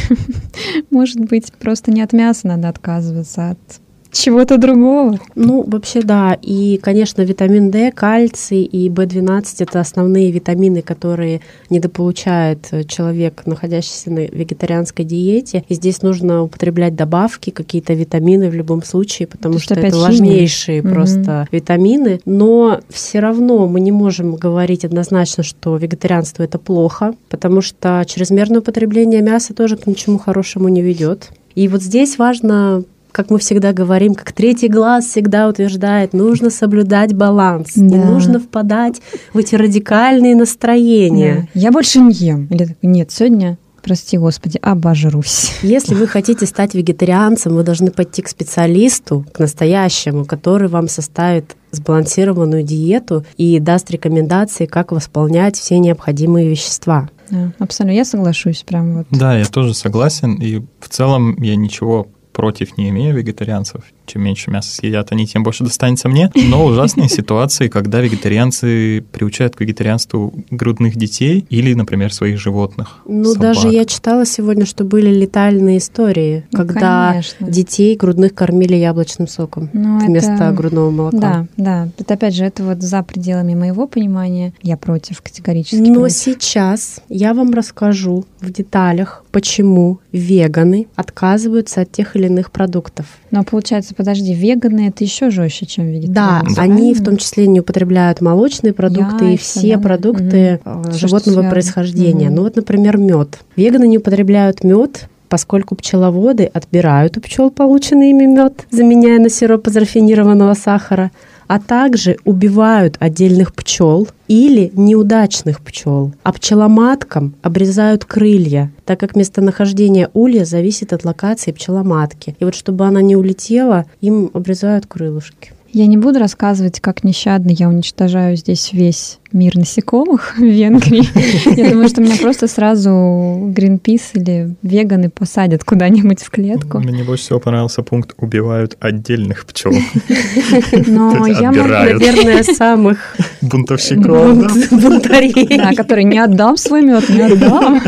может 0.90 1.22
быть, 1.22 1.54
просто 1.54 1.92
не 1.92 2.02
от 2.02 2.12
мяса 2.12 2.48
надо 2.48 2.68
отказываться, 2.68 3.50
а 3.50 3.52
от 3.52 3.82
чего-то 4.12 4.58
другого. 4.58 5.20
Ну, 5.36 5.64
вообще, 5.66 6.02
да. 6.02 6.38
И, 6.42 6.80
конечно, 6.82 7.22
витамин 7.22 7.72
D, 7.72 7.92
кальций 7.92 8.64
и 8.64 8.90
В12— 8.90 9.44
это 9.60 9.80
основные 9.80 10.32
витамины, 10.32 10.82
которые 10.82 11.42
недополучает 11.70 12.70
человек, 12.88 13.44
находящийся 13.46 14.12
на 14.12 14.20
вегетарианской 14.20 15.06
диете. 15.06 15.64
И 15.68 15.76
здесь 15.76 16.02
нужно 16.02 16.44
употреблять 16.44 16.96
добавки, 16.96 17.52
какие-то 17.52 17.94
витамины 17.94 18.50
в 18.50 18.54
любом 18.54 18.84
случае, 18.84 19.28
потому 19.28 19.56
То, 19.56 19.60
что, 19.60 19.76
что 19.76 19.82
это 19.86 19.92
химия. 19.92 20.08
важнейшие 20.08 20.82
угу. 20.82 20.90
просто 20.90 21.48
витамины. 21.52 22.20
Но 22.26 22.80
все 22.90 23.20
равно 23.20 23.68
мы 23.68 23.80
не 23.80 23.92
можем 23.92 24.36
говорить 24.36 24.86
однозначно, 24.86 25.44
что 25.44 25.78
вегетарианство— 25.78 26.44
это 26.44 26.58
плохо, 26.58 27.14
потому 27.30 27.62
что 27.62 28.04
чрезмерное 28.08 28.60
употребление 28.60 29.22
мяса 29.22 29.54
тоже 29.54 29.78
к 29.78 29.86
ничему 29.88 30.18
хорошему 30.18 30.68
не 30.68 30.82
ведет. 30.82 31.30
И 31.56 31.68
вот 31.68 31.82
здесь 31.82 32.18
важно 32.18 32.84
как 33.12 33.30
мы 33.30 33.40
всегда 33.40 33.74
говорим, 33.74 34.14
как 34.16 34.32
третий 34.32 34.68
глаз 34.68 35.06
всегда 35.06 35.48
утверждает, 35.48 36.14
нужно 36.14 36.50
соблюдать 36.50 37.14
баланс, 37.14 37.72
Да. 37.76 37.82
не 37.82 37.98
нужно 37.98 38.40
впадать 38.40 39.02
в 39.34 39.38
эти 39.38 39.56
радикальные 39.56 40.36
настроения. 40.36 41.50
Да. 41.54 41.60
Я 41.60 41.72
больше 41.72 42.00
не 42.00 42.14
ем. 42.14 42.46
Или 42.52 42.76
нет, 42.82 43.12
сегодня, 43.12 43.58
прости 43.82 44.18
господи, 44.18 44.60
обожрусь. 44.62 45.52
Если 45.62 45.96
вы 45.96 46.08
хотите 46.08 46.46
стать 46.46 46.74
вегетарианцем, 46.76 47.56
вы 47.56 47.64
должны 47.64 47.92
пойти 47.92 48.22
к 48.22 48.28
специалисту, 48.28 49.26
к 49.34 49.40
настоящему, 49.40 50.26
который 50.26 50.68
вам 50.68 50.88
составит 50.88 51.56
сбалансированную 51.72 52.64
диету 52.64 53.26
и 53.38 53.60
даст 53.60 53.90
рекомендации, 53.92 54.66
как 54.66 54.92
восполнять 54.92 55.56
все 55.56 55.80
необходимые 55.80 56.50
вещества. 56.50 57.10
Да, 57.30 57.52
абсолютно, 57.60 57.96
я 57.96 58.06
соглашусь 58.06 58.64
прям 58.66 58.98
вот. 58.98 59.08
Да, 59.12 59.38
я 59.38 59.46
тоже 59.46 59.74
согласен. 59.76 60.36
И 60.36 60.62
в 60.80 60.90
целом 60.90 61.36
я 61.42 61.56
ничего 61.56 62.08
против 62.40 62.78
не 62.78 62.88
имею 62.88 63.14
вегетарианцев. 63.14 63.84
Чем 64.10 64.24
меньше 64.24 64.50
мяса 64.50 64.72
съедят 64.76 65.12
они, 65.12 65.28
тем 65.28 65.44
больше 65.44 65.64
достанется 65.64 66.10
мне. 66.10 66.32
Но 66.36 66.66
ужасные 66.66 67.08
ситуации, 67.20 67.68
когда 67.68 68.02
вегетарианцы 68.02 69.04
приучают 69.12 69.56
к 69.56 69.62
вегетарианству 69.62 70.34
грудных 70.50 70.96
детей 70.96 71.46
или, 71.50 71.74
например, 71.76 72.12
своих 72.14 72.40
животных. 72.40 72.98
Ну, 73.06 73.34
собак. 73.34 73.40
даже 73.54 73.70
я 73.70 73.86
читала 73.86 74.26
сегодня, 74.26 74.66
что 74.66 74.84
были 74.84 75.10
летальные 75.14 75.78
истории, 75.78 76.46
Ну, 76.52 76.58
когда 76.58 77.10
конечно. 77.12 77.48
детей 77.48 77.96
грудных 77.96 78.34
кормили 78.34 78.76
яблочным 78.76 79.28
соком 79.28 79.70
Ну, 79.74 80.00
вместо 80.00 80.32
это- 80.32 80.52
грудного 80.54 80.90
молока. 80.90 81.18
Да, 81.20 81.48
да. 81.58 81.90
Это 82.00 82.16
опять 82.16 82.34
же, 82.36 82.46
это 82.46 82.64
вот 82.64 82.82
за 82.82 83.04
пределами 83.04 83.54
моего 83.54 83.88
понимания. 83.88 84.54
Я 84.64 84.78
против 84.78 85.22
категорически. 85.22 85.76
Но 85.82 86.00
против. 86.00 86.16
сейчас 86.18 87.02
я 87.10 87.34
вам 87.34 87.52
расскажу 87.54 88.26
в 88.42 88.52
деталях, 88.52 89.24
почему 89.32 90.00
веганы 90.12 90.88
отказываются 90.96 91.82
от 91.82 91.92
тех 91.92 92.16
или 92.16 92.26
иных 92.28 92.52
продуктов. 92.52 93.06
Но 93.32 93.44
получается, 93.44 93.94
подожди, 94.00 94.34
веганы 94.34 94.88
это 94.88 95.04
еще 95.04 95.30
жестче, 95.30 95.66
чем 95.66 95.86
Да, 95.92 95.92
вегетарианцы. 95.92 96.58
они 96.58 96.72
правильно? 96.78 96.94
в 96.96 97.04
том 97.04 97.18
числе 97.18 97.48
не 97.48 97.60
употребляют 97.60 98.22
молочные 98.22 98.72
продукты 98.72 99.26
и 99.26 99.28
Яйца, 99.32 99.44
все 99.60 99.76
да. 99.76 99.82
продукты 99.84 100.60
что 100.64 100.92
животного 100.94 101.34
связано. 101.34 101.50
происхождения. 101.52 102.28
Мгм. 102.28 102.36
Ну 102.36 102.42
вот, 102.44 102.56
например, 102.56 102.98
мед. 102.98 103.40
Веганы 103.58 103.88
не 103.90 103.98
употребляют 103.98 104.64
мед, 104.64 105.10
поскольку 105.28 105.76
пчеловоды 105.76 106.46
отбирают 106.46 107.18
у 107.18 107.22
пчел 107.22 107.52
полученный 107.52 108.12
ими 108.12 108.26
мед, 108.26 108.66
заменяя 108.72 109.20
на 109.20 109.30
сироп 109.30 109.68
из 109.68 109.76
рафинированного 109.76 110.54
сахара, 110.54 111.12
а 111.50 111.60
также 111.60 112.18
убивают 112.26 112.96
отдельных 113.00 113.56
пчел 113.56 114.08
или 114.28 114.72
неудачных 114.76 115.62
пчел. 115.62 116.14
А 116.22 116.32
пчеломаткам 116.32 117.34
обрезают 117.42 118.06
крылья, 118.06 118.72
так 118.86 119.00
как 119.00 119.16
местонахождение 119.16 120.10
улья 120.14 120.46
зависит 120.46 120.94
от 120.94 121.06
локации 121.06 121.52
пчеломатки. 121.52 122.36
И 122.40 122.46
вот 122.46 122.54
чтобы 122.54 122.86
она 122.86 123.02
не 123.02 123.16
улетела, 123.16 123.86
им 124.00 124.30
обрезают 124.32 124.86
крылышки. 124.86 125.54
Я 125.74 125.88
не 125.88 125.98
буду 125.98 126.20
рассказывать, 126.20 126.80
как 126.80 127.04
нещадно 127.04 127.50
я 127.50 127.68
уничтожаю 127.68 128.36
здесь 128.36 128.72
весь 128.72 129.20
мир 129.32 129.58
насекомых 129.58 130.36
в 130.38 130.42
Венгрии. 130.42 131.08
Я 131.56 131.70
думаю, 131.70 131.90
что 131.90 132.02
меня 132.02 132.16
просто 132.22 132.48
сразу 132.48 133.52
Гринпис 133.54 134.12
или 134.14 134.56
веганы 134.62 135.10
посадят 135.10 135.64
куда-нибудь 135.64 136.22
в 136.22 136.30
клетку. 136.30 136.80
Мне 136.80 137.04
больше 137.04 137.24
всего 137.26 137.40
понравился 137.40 137.84
пункт 137.84 138.14
«убивают 138.18 138.78
отдельных 138.80 139.46
пчел 139.46 139.72
Но 140.88 141.28
я 141.28 141.52
могу... 141.52 141.68
Наверное, 141.68 142.44
самых 142.44 143.16
бунтовщиков». 143.42 144.72
бунтарей. 144.72 145.58
Да, 145.58 145.74
который 145.74 146.04
не 146.04 146.20
отдам 146.20 146.58
свой 146.58 146.82
мед, 146.82 147.10
не 147.10 147.22
отдам. 147.22 147.82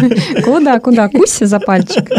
Куда, 0.44 0.80
куда? 0.80 1.10
Куси 1.10 1.46
за 1.46 1.60
пальчик. 1.60 2.10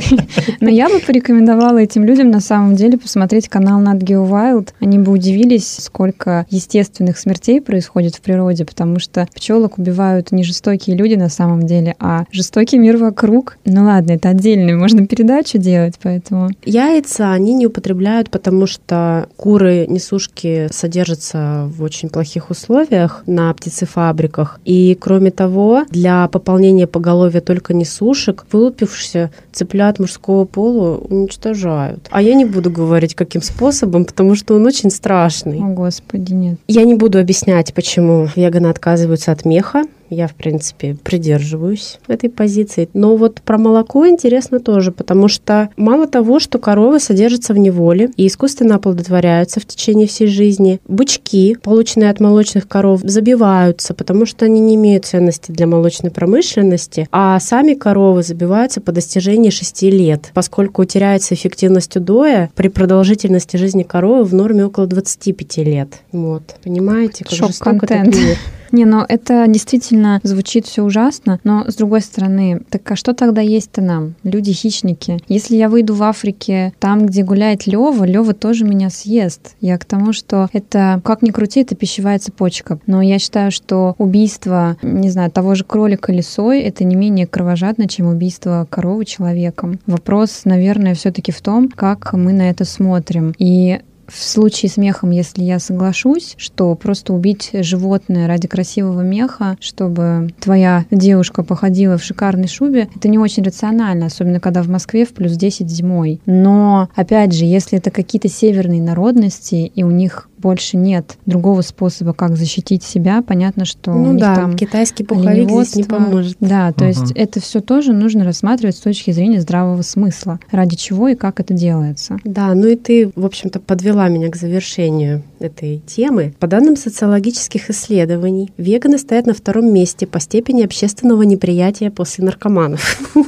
Но 0.60 0.68
я 0.68 0.88
бы 0.88 0.98
порекомендовала 1.00 1.78
этим 1.78 2.04
людям 2.04 2.30
на 2.30 2.40
самом 2.40 2.74
деле 2.74 2.98
посмотреть 2.98 3.48
канал 3.48 3.80
Nat 3.82 4.00
Geo 4.00 4.28
Wild. 4.28 4.70
Они 4.80 4.98
бы 4.98 5.12
удивились, 5.12 5.76
сколько 5.80 6.46
естественных 6.50 7.18
смертей 7.18 7.60
происходит 7.60 8.16
в 8.16 8.20
природе, 8.20 8.64
потому 8.64 8.98
что 8.98 9.11
пчелок 9.34 9.78
убивают 9.78 10.32
не 10.32 10.44
жестокие 10.44 10.96
люди 10.96 11.14
на 11.14 11.28
самом 11.28 11.66
деле, 11.66 11.94
а 11.98 12.24
жестокий 12.30 12.78
мир 12.78 12.96
вокруг. 12.96 13.58
Ну 13.64 13.84
ладно, 13.84 14.12
это 14.12 14.30
отдельно, 14.30 14.76
можно 14.76 15.06
передачу 15.06 15.58
делать, 15.58 15.94
поэтому... 16.02 16.50
Яйца 16.64 17.32
они 17.32 17.54
не 17.54 17.66
употребляют, 17.66 18.30
потому 18.30 18.66
что 18.66 19.28
куры 19.36 19.86
несушки 19.86 20.68
содержатся 20.70 21.68
в 21.68 21.82
очень 21.82 22.08
плохих 22.08 22.50
условиях 22.50 23.22
на 23.26 23.52
птицефабриках. 23.52 24.60
И 24.64 24.96
кроме 25.00 25.30
того, 25.30 25.84
для 25.90 26.28
пополнения 26.28 26.86
поголовья 26.86 27.40
только 27.40 27.74
несушек 27.74 28.44
вылупившихся 28.50 29.30
цыплят 29.52 29.98
мужского 29.98 30.44
пола 30.44 30.96
уничтожают. 30.96 32.08
А 32.10 32.22
я 32.22 32.34
не 32.34 32.44
буду 32.44 32.70
говорить, 32.70 33.14
каким 33.14 33.42
способом, 33.42 34.04
потому 34.04 34.34
что 34.34 34.54
он 34.54 34.66
очень 34.66 34.90
страшный. 34.90 35.58
О, 35.58 35.74
господи, 35.74 36.32
нет. 36.32 36.58
Я 36.68 36.84
не 36.84 36.94
буду 36.94 37.18
объяснять, 37.18 37.74
почему 37.74 38.28
веганы 38.34 38.68
отказываются 38.68 39.01
от 39.32 39.44
меха. 39.44 39.82
Я, 40.12 40.28
в 40.28 40.34
принципе, 40.34 40.94
придерживаюсь 41.02 41.98
этой 42.06 42.28
позиции. 42.28 42.86
Но 42.92 43.16
вот 43.16 43.40
про 43.40 43.56
молоко 43.56 44.06
интересно 44.06 44.60
тоже, 44.60 44.92
потому 44.92 45.26
что 45.28 45.70
мало 45.78 46.06
того, 46.06 46.38
что 46.38 46.58
коровы 46.58 47.00
содержатся 47.00 47.54
в 47.54 47.58
неволе 47.58 48.10
и 48.18 48.26
искусственно 48.26 48.74
оплодотворяются 48.74 49.58
в 49.58 49.64
течение 49.64 50.06
всей 50.06 50.26
жизни, 50.26 50.80
бычки, 50.86 51.56
полученные 51.62 52.10
от 52.10 52.20
молочных 52.20 52.68
коров, 52.68 53.00
забиваются, 53.02 53.94
потому 53.94 54.26
что 54.26 54.44
они 54.44 54.60
не 54.60 54.74
имеют 54.74 55.06
ценности 55.06 55.50
для 55.50 55.66
молочной 55.66 56.10
промышленности, 56.10 57.08
а 57.10 57.40
сами 57.40 57.72
коровы 57.72 58.22
забиваются 58.22 58.82
по 58.82 58.92
достижении 58.92 59.48
6 59.48 59.82
лет, 59.84 60.30
поскольку 60.34 60.84
теряется 60.84 61.34
эффективность 61.34 61.96
удоя 61.96 62.50
при 62.54 62.68
продолжительности 62.68 63.56
жизни 63.56 63.82
коровы 63.82 64.24
в 64.24 64.34
норме 64.34 64.66
около 64.66 64.86
25 64.86 65.56
лет. 65.58 65.88
Вот, 66.12 66.56
понимаете, 66.62 67.24
как 67.24 67.32
жесток 67.32 67.84
этот 67.84 68.14
мир. 68.14 68.36
Не, 68.72 68.86
ну 68.86 69.04
это 69.06 69.44
действительно 69.48 70.01
звучит 70.22 70.66
все 70.66 70.82
ужасно, 70.82 71.40
но 71.44 71.64
с 71.70 71.74
другой 71.74 72.00
стороны, 72.00 72.62
так 72.70 72.90
а 72.90 72.96
что 72.96 73.14
тогда 73.14 73.40
есть-то 73.40 73.80
нам, 73.80 74.14
люди-хищники? 74.22 75.18
Если 75.28 75.56
я 75.56 75.68
выйду 75.68 75.94
в 75.94 76.02
Африке, 76.02 76.72
там, 76.78 77.06
где 77.06 77.22
гуляет 77.22 77.66
Лева, 77.66 78.04
Лева 78.04 78.34
тоже 78.34 78.64
меня 78.64 78.90
съест. 78.90 79.56
Я 79.60 79.78
к 79.78 79.84
тому, 79.84 80.12
что 80.12 80.48
это, 80.52 81.00
как 81.04 81.22
ни 81.22 81.30
крути, 81.30 81.60
это 81.60 81.74
пищевая 81.74 82.18
цепочка. 82.18 82.78
Но 82.86 83.02
я 83.02 83.18
считаю, 83.18 83.50
что 83.50 83.94
убийство, 83.98 84.76
не 84.82 85.10
знаю, 85.10 85.30
того 85.30 85.54
же 85.54 85.64
кролика 85.64 86.12
лисой, 86.12 86.60
это 86.60 86.84
не 86.84 86.96
менее 86.96 87.26
кровожадно, 87.26 87.88
чем 87.88 88.06
убийство 88.06 88.66
коровы 88.68 89.04
человеком. 89.04 89.78
Вопрос, 89.86 90.42
наверное, 90.44 90.94
все-таки 90.94 91.32
в 91.32 91.40
том, 91.40 91.68
как 91.68 92.12
мы 92.12 92.32
на 92.32 92.50
это 92.50 92.64
смотрим. 92.64 93.34
И 93.38 93.80
в 94.06 94.22
случае 94.22 94.70
с 94.70 94.76
мехом, 94.76 95.10
если 95.10 95.42
я 95.42 95.58
соглашусь, 95.58 96.34
что 96.36 96.74
просто 96.74 97.12
убить 97.12 97.50
животное 97.52 98.26
ради 98.26 98.48
красивого 98.48 99.02
меха, 99.02 99.56
чтобы 99.60 100.30
твоя 100.40 100.84
девушка 100.90 101.42
походила 101.42 101.96
в 101.96 102.04
шикарной 102.04 102.48
шубе, 102.48 102.88
это 102.94 103.08
не 103.08 103.18
очень 103.18 103.42
рационально, 103.42 104.06
особенно 104.06 104.40
когда 104.40 104.62
в 104.62 104.68
Москве 104.68 105.04
в 105.04 105.10
плюс 105.10 105.32
10 105.32 105.68
зимой. 105.68 106.20
Но, 106.26 106.88
опять 106.94 107.32
же, 107.32 107.44
если 107.44 107.78
это 107.78 107.90
какие-то 107.90 108.28
северные 108.28 108.82
народности, 108.82 109.70
и 109.74 109.82
у 109.82 109.90
них 109.90 110.28
больше 110.42 110.76
нет 110.76 111.16
другого 111.24 111.62
способа, 111.62 112.12
как 112.12 112.36
защитить 112.36 112.82
себя, 112.82 113.22
понятно, 113.22 113.64
что 113.64 113.92
у 113.92 113.94
Ну 113.94 114.12
них 114.12 114.20
да, 114.20 114.34
там 114.34 114.56
китайский 114.56 115.04
пуховик 115.04 115.48
здесь 115.50 115.76
не 115.76 115.84
поможет. 115.84 116.36
Да, 116.40 116.72
то 116.72 116.84
Мгм. 116.84 116.88
есть 116.88 117.12
это 117.14 117.40
все 117.40 117.60
тоже 117.60 117.92
нужно 117.92 118.24
рассматривать 118.24 118.76
с 118.76 118.80
точки 118.80 119.10
зрения 119.12 119.40
здравого 119.40 119.82
смысла. 119.82 120.40
Ради 120.50 120.76
чего 120.76 121.08
и 121.08 121.14
как 121.14 121.40
это 121.40 121.54
делается. 121.54 122.18
Да, 122.24 122.52
ну 122.54 122.66
и 122.66 122.76
ты, 122.76 123.10
в 123.14 123.24
общем-то, 123.24 123.60
подвела 123.60 124.08
меня 124.08 124.28
к 124.28 124.36
завершению 124.36 125.22
этой 125.38 125.78
темы. 125.86 126.34
По 126.40 126.46
данным 126.46 126.76
социологических 126.76 127.70
исследований, 127.70 128.52
веганы 128.56 128.98
стоят 128.98 129.26
на 129.26 129.34
втором 129.34 129.72
месте 129.72 130.06
по 130.06 130.18
степени 130.20 130.62
общественного 130.62 131.22
неприятия 131.22 131.90
после 131.90 132.24
наркоманов. 132.24 133.00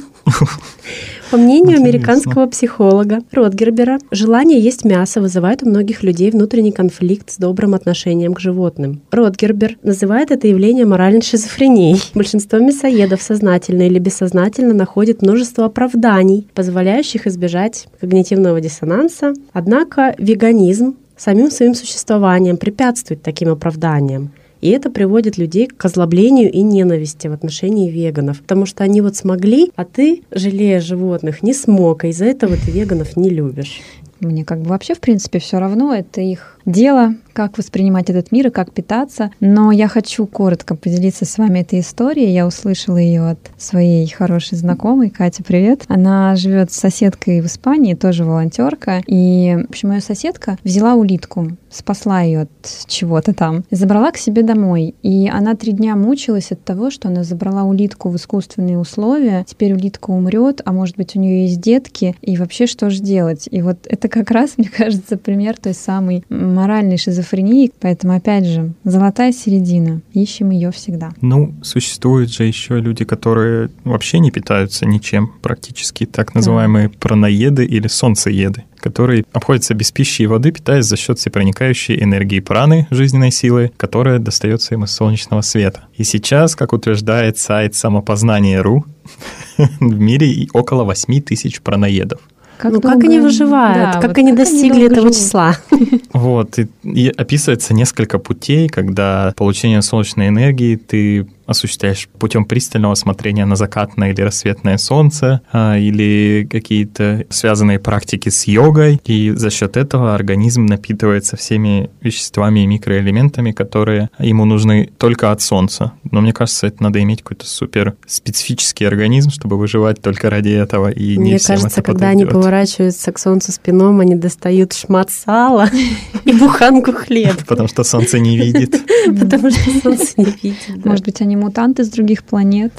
По 1.35 1.39
мнению 1.41 1.79
Интересно. 1.79 1.85
американского 1.89 2.45
психолога 2.45 3.19
Ротгербера, 3.33 3.99
желание 4.09 4.57
есть 4.57 4.85
мясо 4.85 5.19
вызывает 5.19 5.63
у 5.63 5.65
многих 5.67 6.01
людей 6.01 6.31
внутренний 6.31 6.71
конфликт 6.71 7.29
с 7.29 7.37
добрым 7.37 7.73
отношением 7.73 8.33
к 8.33 8.39
животным. 8.39 9.01
Ротгербер 9.11 9.77
называет 9.83 10.31
это 10.31 10.47
явление 10.47 10.85
моральной 10.85 11.21
шизофренией. 11.21 11.99
Большинство 12.13 12.59
мясоедов 12.59 13.21
сознательно 13.21 13.81
или 13.81 13.99
бессознательно 13.99 14.73
находит 14.73 15.23
множество 15.23 15.65
оправданий, 15.65 16.47
позволяющих 16.53 17.27
избежать 17.27 17.89
когнитивного 17.99 18.61
диссонанса. 18.61 19.33
Однако 19.51 20.15
веганизм 20.17 20.95
самим 21.17 21.51
своим 21.51 21.75
существованием 21.75 22.55
препятствует 22.55 23.21
таким 23.21 23.49
оправданиям. 23.49 24.31
И 24.65 24.69
это 24.69 24.89
приводит 24.89 25.37
людей 25.37 25.67
к 25.67 25.85
озлоблению 25.85 26.51
и 26.51 26.63
ненависти 26.63 27.27
в 27.27 27.33
отношении 27.33 27.91
веганов. 27.91 28.41
Потому 28.41 28.65
что 28.65 28.83
они 28.83 28.99
вот 28.99 29.15
смогли, 29.15 29.71
а 29.75 29.85
ты, 29.85 30.23
жалея 30.31 30.81
животных, 30.81 31.43
не 31.43 31.53
смог, 31.53 32.03
а 32.03 32.07
из-за 32.07 32.25
этого 32.25 32.55
ты 32.55 32.71
веганов 32.71 33.15
не 33.15 33.29
любишь. 33.29 33.81
Мне 34.21 34.43
как 34.43 34.61
бы 34.61 34.69
вообще, 34.69 34.95
в 34.95 35.01
принципе, 35.01 35.37
все 35.37 35.59
равно, 35.59 35.93
это 35.93 36.19
их 36.19 36.54
дело, 36.65 37.15
как 37.35 37.57
воспринимать 37.57 38.09
этот 38.09 38.31
мир 38.31 38.47
и 38.47 38.49
как 38.49 38.71
питаться. 38.71 39.29
Но 39.41 39.71
я 39.71 39.87
хочу 39.87 40.25
коротко 40.25 40.75
поделиться 40.75 41.25
с 41.25 41.37
вами 41.37 41.59
этой 41.59 41.81
историей. 41.81 42.31
Я 42.31 42.47
услышала 42.47 42.97
ее 42.97 43.29
от 43.31 43.39
своей 43.57 44.07
хорошей 44.07 44.57
знакомой. 44.57 45.09
Катя, 45.09 45.43
привет. 45.43 45.83
Она 45.89 46.35
живет 46.37 46.71
с 46.71 46.77
соседкой 46.77 47.41
в 47.41 47.47
Испании, 47.47 47.93
тоже 47.93 48.23
волонтерка. 48.23 49.01
И, 49.05 49.57
в 49.67 49.69
общем, 49.69 49.91
ее 49.91 49.99
соседка 49.99 50.57
взяла 50.63 50.93
улитку, 50.93 51.51
спасла 51.69 52.21
ее 52.21 52.41
от 52.43 52.49
чего-то 52.87 53.33
там, 53.33 53.65
забрала 53.69 54.11
к 54.11 54.17
себе 54.17 54.41
домой. 54.41 54.95
И 55.03 55.27
она 55.27 55.55
три 55.55 55.73
дня 55.73 55.97
мучилась 55.97 56.53
от 56.53 56.63
того, 56.63 56.89
что 56.89 57.09
она 57.09 57.23
забрала 57.23 57.63
улитку 57.63 58.09
в 58.09 58.15
искусственные 58.15 58.79
условия. 58.79 59.43
Теперь 59.45 59.73
улитка 59.73 60.11
умрет, 60.11 60.61
а 60.63 60.71
может 60.71 60.95
быть 60.95 61.17
у 61.17 61.19
нее 61.19 61.47
есть 61.47 61.59
детки. 61.59 62.15
И 62.21 62.37
вообще 62.37 62.65
что 62.65 62.89
же 62.89 63.01
делать? 63.01 63.49
И 63.51 63.61
вот 63.61 63.79
это 63.87 64.07
как 64.07 64.31
раз, 64.31 64.53
мне 64.57 64.69
кажется, 64.69 65.17
пример 65.17 65.57
той 65.57 65.73
самой 65.73 66.23
моральной 66.55 66.97
шизофрении 66.97 67.71
поэтому, 67.79 68.15
опять 68.15 68.45
же, 68.45 68.73
золотая 68.83 69.31
середина. 69.31 70.01
Ищем 70.13 70.49
ее 70.49 70.71
всегда. 70.71 71.11
Ну, 71.21 71.53
существуют 71.61 72.31
же 72.31 72.45
еще 72.45 72.79
люди, 72.79 73.05
которые 73.05 73.69
вообще 73.83 74.19
не 74.19 74.31
питаются 74.31 74.85
ничем 74.85 75.31
практически, 75.41 76.05
так 76.05 76.33
называемые 76.33 76.87
да. 76.89 76.93
праноеды 76.99 77.65
или 77.65 77.87
солнцееды 77.87 78.63
которые 78.85 79.25
обходятся 79.33 79.73
без 79.73 79.91
пищи 79.91 80.21
и 80.21 80.27
воды, 80.27 80.51
питаясь 80.51 80.85
за 80.85 80.95
счет 80.95 81.17
всепроникающей 81.17 81.99
энергии 81.99 82.39
праны, 82.39 82.87
жизненной 82.91 83.31
силы, 83.31 83.71
которая 83.77 84.19
достается 84.19 84.75
им 84.75 84.83
из 84.83 84.91
солнечного 84.91 85.41
света. 85.41 85.85
И 85.95 86.03
сейчас, 86.03 86.55
как 86.55 86.71
утверждает 86.71 87.39
сайт 87.39 87.73
самопознания.ру, 87.73 88.85
в 89.57 89.99
мире 89.99 90.47
около 90.53 90.83
8 90.83 91.21
тысяч 91.21 91.61
праноедов. 91.61 92.21
Как 92.57 92.71
ну, 92.71 92.79
долго... 92.79 92.95
как 92.95 93.03
они 93.03 93.19
выживают? 93.19 93.93
Да, 93.93 94.01
как 94.01 94.09
вот 94.09 94.17
они 94.17 94.31
как 94.31 94.39
достигли 94.39 94.75
они 94.75 94.83
этого 94.83 95.01
живут? 95.01 95.15
числа? 95.15 95.57
Вот, 96.13 96.57
и, 96.59 96.67
и 96.83 97.09
описывается 97.09 97.73
несколько 97.73 98.19
путей, 98.19 98.69
когда 98.69 99.33
получение 99.35 99.81
солнечной 99.81 100.29
энергии 100.29 100.77
ты 100.77 101.27
осуществляешь 101.45 102.07
путем 102.19 102.45
пристального 102.45 102.95
смотрения 102.95 103.45
на 103.45 103.55
закатное 103.55 104.11
или 104.11 104.21
рассветное 104.21 104.77
солнце, 104.77 105.41
а, 105.51 105.77
или 105.77 106.47
какие-то 106.49 107.25
связанные 107.29 107.79
практики 107.79 108.29
с 108.29 108.47
йогой, 108.47 108.99
и 109.05 109.31
за 109.31 109.49
счет 109.49 109.77
этого 109.77 110.15
организм 110.15 110.65
напитывается 110.65 111.37
всеми 111.37 111.89
веществами 112.01 112.61
и 112.61 112.67
микроэлементами, 112.67 113.51
которые 113.51 114.09
ему 114.19 114.45
нужны 114.45 114.89
только 114.97 115.31
от 115.31 115.41
солнца. 115.41 115.93
Но 116.09 116.21
мне 116.21 116.33
кажется, 116.33 116.67
это 116.67 116.81
надо 116.81 117.01
иметь 117.03 117.21
какой-то 117.21 117.45
супер 117.45 117.95
специфический 118.07 118.85
организм, 118.85 119.29
чтобы 119.29 119.57
выживать 119.57 120.01
только 120.01 120.29
ради 120.29 120.49
этого, 120.49 120.89
и 120.89 121.17
мне 121.17 121.33
не 121.33 121.37
всем 121.37 121.55
кажется, 121.55 121.81
это 121.81 121.91
когда 121.91 122.09
они 122.09 122.25
поворачиваются 122.25 123.11
к 123.11 123.19
солнцу 123.19 123.51
спином, 123.51 123.99
они 123.99 124.15
достают 124.15 124.73
шмат 124.73 125.11
сала 125.11 125.69
и 126.25 126.33
буханку 126.33 126.91
хлеба. 126.93 127.37
Потому 127.47 127.67
что 127.67 127.83
солнце 127.83 128.19
не 128.19 128.37
видит. 128.37 128.71
Потому 129.05 129.51
что 129.51 129.81
солнце 129.81 130.13
не 130.17 130.33
видит. 130.41 130.85
Может 130.85 131.05
быть, 131.05 131.21
они 131.21 131.34
они 131.35 131.43
мутанты 131.43 131.83
с 131.83 131.89
других 131.89 132.23
планет. 132.23 132.71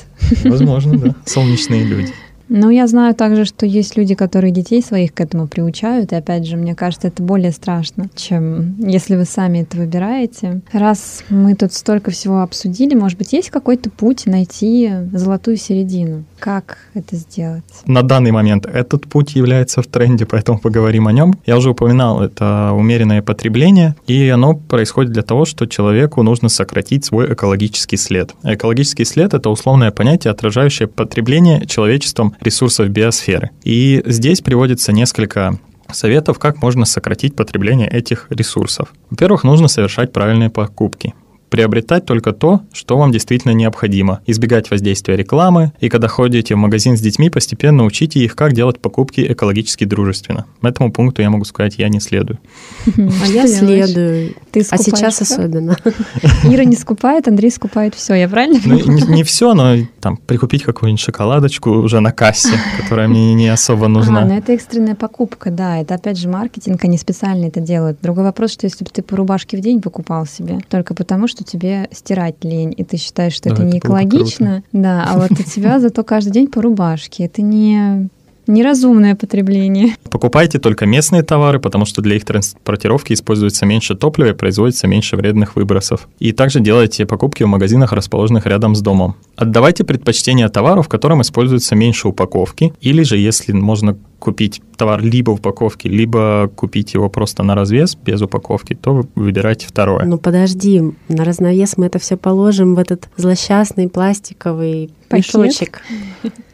Возможно, 0.45 0.99
да. 0.99 1.14
Солнечные 1.27 1.85
люди. 1.85 2.12
Ну, 2.48 2.70
я 2.70 2.87
знаю 2.87 3.14
также, 3.14 3.44
что 3.44 3.66
есть 3.66 3.96
люди, 3.96 4.14
которые 4.14 4.52
детей 4.52 4.82
своих 4.82 5.12
к 5.12 5.20
этому 5.20 5.48
приучают, 5.48 6.12
и 6.12 6.16
опять 6.16 6.46
же, 6.46 6.56
мне 6.56 6.74
кажется, 6.74 7.09
это 7.09 7.22
более 7.22 7.52
страшно, 7.52 8.09
чем 8.14 8.76
если 8.78 9.16
вы 9.16 9.24
сами 9.24 9.61
это 9.61 9.76
выбираете. 9.76 10.61
Раз 10.72 11.24
мы 11.28 11.54
тут 11.54 11.72
столько 11.72 12.11
всего 12.11 12.42
обсудили, 12.42 12.94
может 12.94 13.18
быть, 13.18 13.32
есть 13.32 13.50
какой-то 13.50 13.90
путь 13.90 14.26
найти 14.26 14.90
золотую 15.12 15.56
середину? 15.56 16.24
Как 16.38 16.78
это 16.94 17.16
сделать? 17.16 17.64
На 17.87 18.02
данный 18.02 18.30
момент 18.30 18.66
этот 18.66 19.06
путь 19.06 19.35
является 19.35 19.82
в 19.82 19.87
тренде, 19.87 20.26
поэтому 20.26 20.59
поговорим 20.59 21.09
о 21.09 21.12
нем. 21.12 21.35
Я 21.46 21.56
уже 21.56 21.70
упоминал, 21.70 22.22
это 22.22 22.72
умеренное 22.72 23.22
потребление, 23.22 23.96
и 24.06 24.28
оно 24.28 24.54
происходит 24.54 25.12
для 25.12 25.22
того, 25.22 25.46
что 25.46 25.66
человеку 25.66 26.22
нужно 26.22 26.48
сократить 26.48 27.04
свой 27.04 27.32
экологический 27.32 27.96
след. 27.96 28.35
Экологический 28.44 29.04
след— 29.04 29.35
это 29.35 29.50
условное 29.50 29.90
понятие, 29.90 30.30
отражающее 30.30 30.87
потребление 30.87 31.66
человечеством 31.66 32.36
ресурсов 32.40 32.88
биосферы. 32.88 33.51
И 33.64 34.03
здесь 34.07 34.40
приводится 34.40 34.92
несколько 34.92 35.59
советов, 35.92 36.38
как 36.38 36.62
можно 36.62 36.85
сократить 36.85 37.37
потребление 37.37 37.88
этих 37.88 38.27
ресурсов. 38.31 38.92
Во-первых, 39.11 39.44
нужно 39.44 39.68
совершать 39.68 40.12
правильные 40.12 40.51
покупки 40.51 41.14
приобретать 41.57 42.05
только 42.05 42.35
то, 42.35 42.61
что 42.71 42.99
вам 42.99 43.12
действительно 43.12 43.53
необходимо, 43.53 44.21
избегать 44.27 44.71
воздействия 44.71 45.16
рекламы, 45.16 45.73
и 45.81 45.88
когда 45.88 46.07
ходите 46.07 46.55
в 46.55 46.59
магазин 46.59 46.99
с 46.99 47.01
детьми, 47.01 47.31
постепенно 47.31 47.85
учите 47.85 48.21
их, 48.21 48.37
как 48.37 48.53
делать 48.53 48.79
покупки 48.79 49.33
экологически 49.33 49.85
дружественно. 49.85 50.45
Этому 50.61 50.92
пункту 50.92 51.23
я 51.23 51.31
могу 51.31 51.47
сказать, 51.47 51.77
я 51.79 51.88
не 51.88 52.01
следую. 52.01 52.38
А 52.87 53.27
я 53.27 53.47
следую. 53.47 54.35
Ты 54.53 54.61
а 54.71 54.77
сейчас 54.77 55.23
особенно. 55.23 55.79
Ира 56.45 56.64
не 56.64 56.77
скупает, 56.77 57.27
Андрей 57.27 57.51
скупает 57.51 57.95
все, 57.95 58.12
я 58.12 58.29
правильно 58.29 58.61
ну, 58.62 58.75
не, 58.77 59.03
не 59.03 59.23
все, 59.23 59.55
но 59.55 59.77
там 60.03 60.19
прикупить 60.19 60.62
какую-нибудь 60.62 61.01
шоколадочку 61.01 61.71
уже 61.71 62.01
на 62.01 62.12
кассе, 62.12 62.59
которая 62.83 63.09
мне 63.09 63.33
не 63.33 63.49
особо 63.49 63.88
нужна. 63.88 64.21
А, 64.21 64.25
ну 64.27 64.37
это 64.37 64.53
экстренная 64.53 64.95
покупка, 64.95 65.51
да, 65.51 65.79
это 65.79 65.95
опять 65.95 66.19
же 66.19 66.29
маркетинг, 66.29 66.85
они 66.85 66.99
специально 66.99 67.47
это 67.47 67.61
делают. 67.61 67.99
Другой 68.03 68.25
вопрос, 68.25 68.53
что 68.53 68.66
если 68.66 68.85
бы 68.85 68.90
ты 68.90 69.01
по 69.01 69.16
рубашке 69.16 69.57
в 69.57 69.61
день 69.61 69.81
покупал 69.81 70.27
себе, 70.27 70.59
только 70.69 70.92
потому, 70.92 71.29
что 71.29 71.45
тебе 71.46 71.88
стирать 71.92 72.42
лень, 72.42 72.74
и 72.76 72.85
ты 72.85 72.96
считаешь, 72.96 73.35
что 73.35 73.48
да, 73.48 73.54
это 73.54 73.64
не 73.64 73.78
экологично, 73.78 74.62
да, 74.72 75.06
а 75.09 75.18
вот 75.18 75.30
у 75.32 75.42
тебя 75.42 75.80
зато 75.80 76.04
каждый 76.04 76.32
день 76.32 76.48
по 76.48 76.61
рубашке. 76.61 77.24
Это 77.24 77.42
не 77.42 78.09
Неразумное 78.46 79.16
потребление. 79.16 79.96
Покупайте 80.09 80.61
только 80.61 80.87
местные 80.87 81.22
товары, 81.22 81.59
потому 81.59 81.85
что 81.85 82.00
для 82.00 82.14
их 82.14 82.24
транспортировки 82.24 83.12
используется 83.12 83.66
меньше 83.66 83.96
топлива 83.96 84.28
и 84.28 84.32
производится 84.35 84.87
меньше 84.87 85.16
вредных 85.16 85.56
выбросов. 85.56 86.09
И 86.20 86.30
также 86.30 86.61
делайте 86.61 87.06
покупки 87.06 87.42
в 87.42 87.48
магазинах, 87.48 87.92
расположенных 87.92 88.46
рядом 88.46 88.76
с 88.76 88.80
домом. 88.80 89.16
Отдавайте 89.35 89.82
предпочтение 89.82 90.48
товару, 90.48 90.82
в 90.82 90.88
котором 90.88 91.22
используется 91.22 91.74
меньше 91.74 92.06
упаковки, 92.06 92.72
или 92.80 93.02
же, 93.02 93.18
если 93.18 93.52
можно 93.52 93.96
купить 94.27 94.61
товар 94.77 95.01
либо 95.01 95.31
в 95.31 95.35
упаковке, 95.35 95.89
либо 95.89 96.51
купить 96.57 96.95
его 96.95 97.09
просто 97.09 97.45
на 97.45 97.55
развес 97.55 97.95
без 97.95 98.21
упаковки, 98.21 98.75
то 98.75 98.93
вы 98.93 99.07
выбирайте 99.15 99.69
второе. 99.69 100.05
Ну 100.05 100.19
подожди, 100.19 100.83
на 101.09 101.25
разновес 101.25 101.77
мы 101.77 101.87
это 101.87 102.01
все 102.01 102.17
положим 102.17 102.75
в 102.75 102.81
этот 102.81 103.09
злосчастный 103.17 103.89
пластиковый 103.89 104.91
мешочек. 105.12 105.81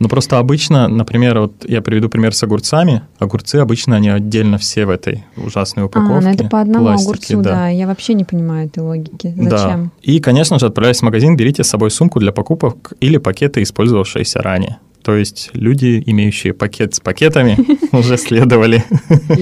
Ну 0.01 0.09
просто 0.11 0.39
обычно, 0.39 0.87
например, 0.87 1.39
вот 1.39 1.65
я 1.67 1.81
приведу 1.81 2.11
пример 2.11 2.35
с 2.35 2.43
огурцами. 2.43 3.05
Огурцы 3.19 3.57
обычно 3.57 3.97
они 3.97 4.11
отдельно 4.11 4.59
все 4.59 4.85
в 4.85 4.91
этой 4.91 5.25
ужасной 5.39 5.85
упаковке. 5.85 6.15
А, 6.15 6.21
ну 6.21 6.29
это 6.29 6.45
по 6.49 6.61
одному 6.61 6.85
пластике, 6.89 7.09
огурцу, 7.09 7.41
да. 7.41 7.55
да. 7.55 7.69
Я 7.69 7.87
вообще 7.87 8.13
не 8.13 8.25
понимаю 8.25 8.67
этой 8.67 8.81
логики. 8.81 9.33
Зачем? 9.35 9.49
Да. 9.49 9.91
И, 10.03 10.21
конечно 10.21 10.59
же, 10.59 10.67
отправляясь 10.67 10.99
в 10.99 11.03
магазин, 11.03 11.39
берите 11.39 11.65
с 11.65 11.69
собой 11.69 11.91
сумку 11.91 12.21
для 12.21 12.33
покупок 12.33 12.93
или 13.01 13.17
пакеты, 13.17 13.63
использовавшиеся 13.63 14.43
ранее. 14.43 14.79
То 15.05 15.17
есть 15.17 15.51
люди, 15.53 16.03
имеющие 16.07 16.55
пакет 16.55 16.95
с 16.95 17.01
пакетами, 17.01 17.57
уже 17.97 18.17
следовали. 18.17 18.85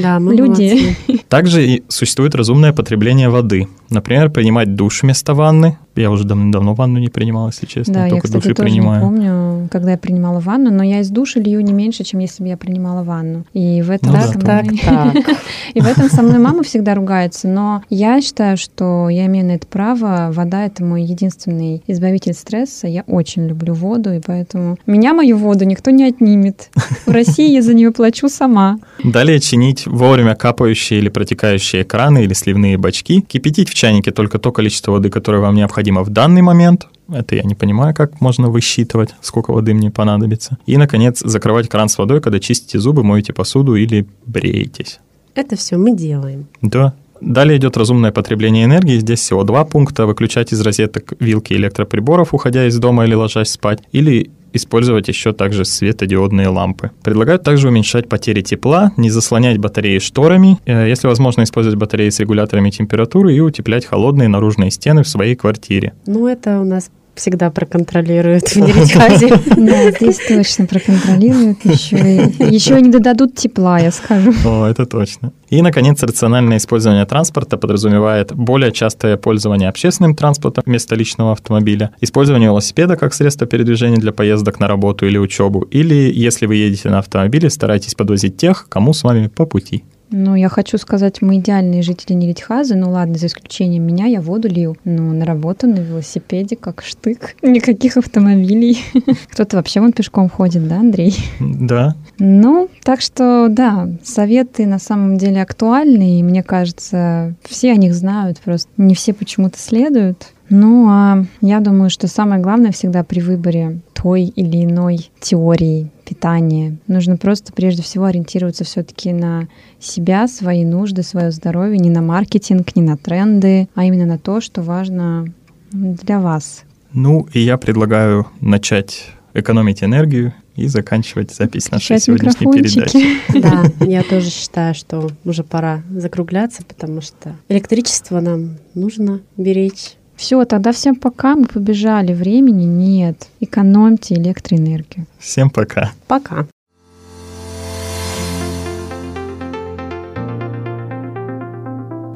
Да, 0.02 0.18
мы 0.18 0.34
люди. 0.34 0.96
Также 1.28 1.82
существует 1.88 2.34
разумное 2.34 2.72
потребление 2.72 3.28
воды. 3.28 3.68
Например, 3.90 4.30
принимать 4.30 4.74
душ 4.74 5.02
вместо 5.02 5.34
ванны. 5.34 5.78
Я 5.96 6.10
уже 6.10 6.24
давно, 6.24 6.50
давно 6.52 6.74
ванну 6.74 6.98
не 6.98 7.08
принимала, 7.08 7.48
если 7.48 7.66
честно. 7.66 7.94
Да, 7.94 8.04
я, 8.04 8.10
только 8.10 8.26
кстати, 8.26 8.42
души 8.42 8.54
тоже 8.54 8.68
принимаю. 8.68 9.00
не 9.00 9.06
помню, 9.06 9.68
когда 9.70 9.92
я 9.92 9.98
принимала 9.98 10.40
ванну, 10.40 10.70
но 10.70 10.82
я 10.82 11.00
из 11.00 11.10
души 11.10 11.40
лью 11.40 11.60
не 11.60 11.72
меньше, 11.72 12.04
чем 12.04 12.20
если 12.20 12.42
бы 12.42 12.48
я 12.48 12.56
принимала 12.56 13.02
ванну. 13.02 13.44
И 13.52 13.82
в 13.82 13.90
этом 13.90 14.12
ну, 14.12 14.18
так, 14.18 14.40
так, 14.40 14.66
так. 14.84 15.36
И 15.74 15.80
в 15.80 15.86
этом 15.86 16.08
со 16.08 16.22
мной 16.22 16.38
мама 16.38 16.62
всегда 16.62 16.94
ругается, 16.94 17.48
но 17.48 17.82
я 17.90 18.20
считаю, 18.20 18.56
что 18.56 19.08
я 19.08 19.26
имею 19.26 19.46
на 19.46 19.52
это 19.52 19.66
право. 19.66 20.30
Вода— 20.32 20.64
это 20.66 20.84
мой 20.84 21.02
единственный 21.02 21.82
избавитель 21.86 22.34
стресса. 22.34 22.86
Я 22.86 23.04
очень 23.06 23.46
люблю 23.46 23.74
воду, 23.74 24.12
и 24.12 24.20
поэтому 24.20 24.78
меня 24.86 25.12
мою 25.12 25.36
воду 25.36 25.64
никто 25.64 25.90
не 25.90 26.04
отнимет. 26.04 26.70
В 27.06 27.10
России 27.10 27.50
я 27.52 27.62
за 27.62 27.74
нее 27.74 27.92
плачу 27.92 28.28
сама. 28.28 28.78
Далее 29.02 29.40
чинить 29.40 29.86
вовремя 29.86 30.34
капающие 30.34 30.98
или 30.98 31.08
протекающие 31.08 31.84
краны 31.84 32.24
или 32.24 32.32
сливные 32.32 32.78
бачки, 32.78 33.20
кипятить 33.20 33.68
в 33.68 33.74
чайнике 33.74 34.10
только 34.10 34.38
то 34.38 34.52
количество 34.52 34.92
воды, 34.92 35.10
которое 35.10 35.38
вам 35.38 35.54
необходимо 35.54 35.89
в 35.98 36.10
данный 36.10 36.42
момент, 36.42 36.86
это 37.12 37.34
я 37.34 37.42
не 37.42 37.54
понимаю, 37.54 37.94
как 37.94 38.20
можно 38.20 38.48
высчитывать, 38.48 39.14
сколько 39.20 39.52
воды 39.52 39.74
мне 39.74 39.90
понадобится. 39.90 40.58
И, 40.66 40.76
наконец, 40.76 41.20
закрывать 41.20 41.68
кран 41.68 41.88
с 41.88 41.98
водой, 41.98 42.20
когда 42.20 42.38
чистите 42.38 42.78
зубы, 42.78 43.02
моете 43.02 43.32
посуду 43.32 43.74
или 43.74 44.06
бреетесь. 44.26 45.00
Это 45.34 45.56
все 45.56 45.76
мы 45.76 45.96
делаем. 45.96 46.46
Да. 46.62 46.94
Далее 47.20 47.58
идет 47.58 47.76
разумное 47.76 48.12
потребление 48.12 48.64
энергии. 48.64 48.98
Здесь 48.98 49.20
всего 49.20 49.44
два 49.44 49.64
пункта. 49.64 50.06
Выключать 50.06 50.52
из 50.52 50.60
розеток 50.62 51.12
вилки 51.20 51.52
электроприборов, 51.52 52.32
уходя 52.32 52.66
из 52.66 52.78
дома 52.78 53.04
или 53.04 53.14
ложась 53.14 53.50
спать. 53.50 53.82
Или 53.92 54.30
использовать 54.52 55.08
еще 55.08 55.32
также 55.32 55.64
светодиодные 55.64 56.48
лампы. 56.48 56.90
Предлагают 57.02 57.42
также 57.42 57.68
уменьшать 57.68 58.08
потери 58.08 58.42
тепла, 58.42 58.92
не 58.96 59.10
заслонять 59.10 59.58
батареи 59.58 59.98
шторами, 59.98 60.58
э, 60.66 60.88
если 60.88 61.06
возможно 61.06 61.42
использовать 61.42 61.78
батареи 61.78 62.10
с 62.10 62.20
регуляторами 62.20 62.70
температуры 62.70 63.34
и 63.34 63.40
утеплять 63.40 63.86
холодные 63.86 64.28
наружные 64.28 64.70
стены 64.70 65.02
в 65.02 65.08
своей 65.08 65.34
квартире. 65.34 65.94
Ну, 66.06 66.26
это 66.26 66.60
у 66.60 66.64
нас 66.64 66.90
всегда 67.14 67.50
проконтролируют 67.50 68.48
в 68.48 68.56
Неритхазе. 68.60 69.28
Да, 69.56 69.90
здесь 69.90 70.18
точно 70.26 70.66
проконтролируют. 70.66 71.64
Еще 71.64 71.96
и, 71.96 72.54
еще 72.54 72.78
и 72.78 72.82
не 72.82 72.90
додадут 72.90 73.34
тепла, 73.34 73.78
я 73.78 73.90
скажу. 73.90 74.32
О, 74.44 74.66
это 74.66 74.86
точно. 74.86 75.32
И, 75.50 75.62
наконец, 75.62 76.02
рациональное 76.02 76.58
использование 76.58 77.04
транспорта 77.06 77.56
подразумевает 77.56 78.32
более 78.32 78.70
частое 78.70 79.16
пользование 79.16 79.68
общественным 79.68 80.14
транспортом 80.14 80.62
вместо 80.64 80.94
личного 80.94 81.32
автомобиля, 81.32 81.90
использование 82.00 82.48
велосипеда 82.48 82.96
как 82.96 83.14
средство 83.14 83.46
передвижения 83.46 83.98
для 83.98 84.12
поездок 84.12 84.60
на 84.60 84.68
работу 84.68 85.06
или 85.06 85.18
учебу, 85.18 85.62
или, 85.62 86.12
если 86.14 86.46
вы 86.46 86.56
едете 86.56 86.90
на 86.90 87.00
автомобиле, 87.00 87.50
старайтесь 87.50 87.94
подвозить 87.94 88.36
тех, 88.36 88.66
кому 88.68 88.92
с 88.92 89.02
вами 89.02 89.26
по 89.26 89.44
пути. 89.44 89.84
Ну, 90.10 90.34
я 90.34 90.48
хочу 90.48 90.76
сказать, 90.78 91.22
мы 91.22 91.36
идеальные 91.36 91.82
жители 91.82 92.14
Неритхазы. 92.14 92.74
Ну 92.74 92.90
ладно, 92.90 93.16
за 93.16 93.26
исключением 93.26 93.86
меня, 93.86 94.06
я 94.06 94.20
воду 94.20 94.48
лью. 94.48 94.76
Ну, 94.84 95.12
на 95.12 95.24
работу 95.24 95.66
на 95.66 95.78
велосипеде, 95.78 96.56
как 96.56 96.82
штык. 96.82 97.36
Никаких 97.42 97.96
автомобилей. 97.96 98.78
Кто-то 99.32 99.56
вообще 99.56 99.80
вон 99.80 99.92
пешком 99.92 100.28
ходит, 100.28 100.66
да, 100.68 100.80
Андрей? 100.80 101.16
Да. 101.38 101.94
Ну, 102.18 102.68
так 102.82 103.00
что, 103.00 103.48
да, 103.48 103.88
советы 104.02 104.66
на 104.66 104.78
самом 104.78 105.16
деле 105.16 105.42
актуальны, 105.42 106.18
и 106.18 106.22
мне 106.22 106.42
кажется, 106.42 107.34
все 107.44 107.72
о 107.72 107.76
них 107.76 107.94
знают, 107.94 108.40
просто 108.40 108.68
не 108.76 108.94
все 108.94 109.12
почему-то 109.12 109.58
следуют. 109.58 110.32
Ну, 110.48 110.88
а 110.88 111.24
я 111.40 111.60
думаю, 111.60 111.90
что 111.90 112.08
самое 112.08 112.42
главное 112.42 112.72
всегда 112.72 113.04
при 113.04 113.20
выборе 113.20 113.78
той 114.02 114.24
или 114.24 114.64
иной 114.64 115.10
теории 115.20 115.90
питания 116.08 116.78
нужно 116.86 117.16
просто 117.16 117.52
прежде 117.52 117.82
всего 117.82 118.06
ориентироваться 118.06 118.64
все-таки 118.64 119.12
на 119.12 119.48
себя, 119.78 120.26
свои 120.26 120.64
нужды, 120.64 121.02
свое 121.02 121.30
здоровье, 121.30 121.78
не 121.78 121.90
на 121.90 122.00
маркетинг, 122.00 122.74
не 122.76 122.82
на 122.82 122.96
тренды, 122.96 123.68
а 123.74 123.84
именно 123.84 124.06
на 124.06 124.18
то, 124.18 124.40
что 124.40 124.62
важно 124.62 125.26
для 125.72 126.18
вас. 126.18 126.64
Ну, 126.92 127.28
и 127.32 127.40
я 127.40 127.58
предлагаю 127.58 128.26
начать 128.40 129.10
экономить 129.34 129.84
энергию 129.84 130.34
и 130.56 130.66
заканчивать 130.66 131.32
запись 131.32 131.70
нашей 131.70 132.00
сегодняшней 132.00 132.50
передачи. 132.50 133.18
Да, 133.40 133.64
я 133.84 134.02
тоже 134.02 134.30
считаю, 134.30 134.74
что 134.74 135.10
уже 135.24 135.44
пора 135.44 135.82
закругляться, 135.90 136.62
потому 136.64 137.00
что 137.00 137.36
электричество 137.48 138.20
нам 138.20 138.56
нужно 138.74 139.20
беречь. 139.36 139.92
Все, 140.20 140.44
тогда 140.44 140.72
всем 140.72 140.96
пока, 140.96 141.34
мы 141.34 141.46
побежали. 141.46 142.12
Времени 142.12 142.64
нет. 142.64 143.28
Экономьте 143.40 144.16
электроэнергию. 144.16 145.06
Всем 145.18 145.48
пока. 145.48 145.92
Пока. 146.06 146.46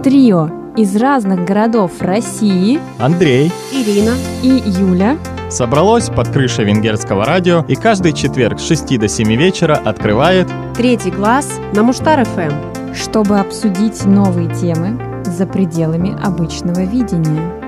Трио 0.03 0.51
из 0.77 0.95
разных 0.97 1.47
городов 1.47 1.93
России 2.01 2.79
Андрей, 2.99 3.51
Ирина 3.73 4.13
и 4.43 4.49
Юля 4.49 5.17
собралось 5.49 6.11
под 6.11 6.29
крышей 6.29 6.67
венгерского 6.67 7.25
радио 7.25 7.65
и 7.69 7.75
каждый 7.75 8.13
четверг 8.13 8.61
с 8.61 8.67
6 8.67 8.99
до 8.99 9.09
7 9.09 9.35
вечера 9.35 9.77
открывает 9.77 10.47
Третий 10.77 11.11
глаз 11.11 11.49
на 11.75 11.83
Муштар-ФМ, 11.83 12.93
чтобы 12.95 13.41
обсудить 13.41 14.05
новые 14.05 14.55
темы 14.55 15.23
за 15.25 15.47
пределами 15.47 16.15
обычного 16.23 16.81
видения. 16.81 17.64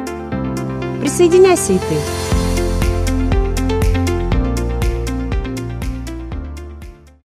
Присоединяйся 1.00 1.74
и 1.74 1.78
ты. 1.78 2.35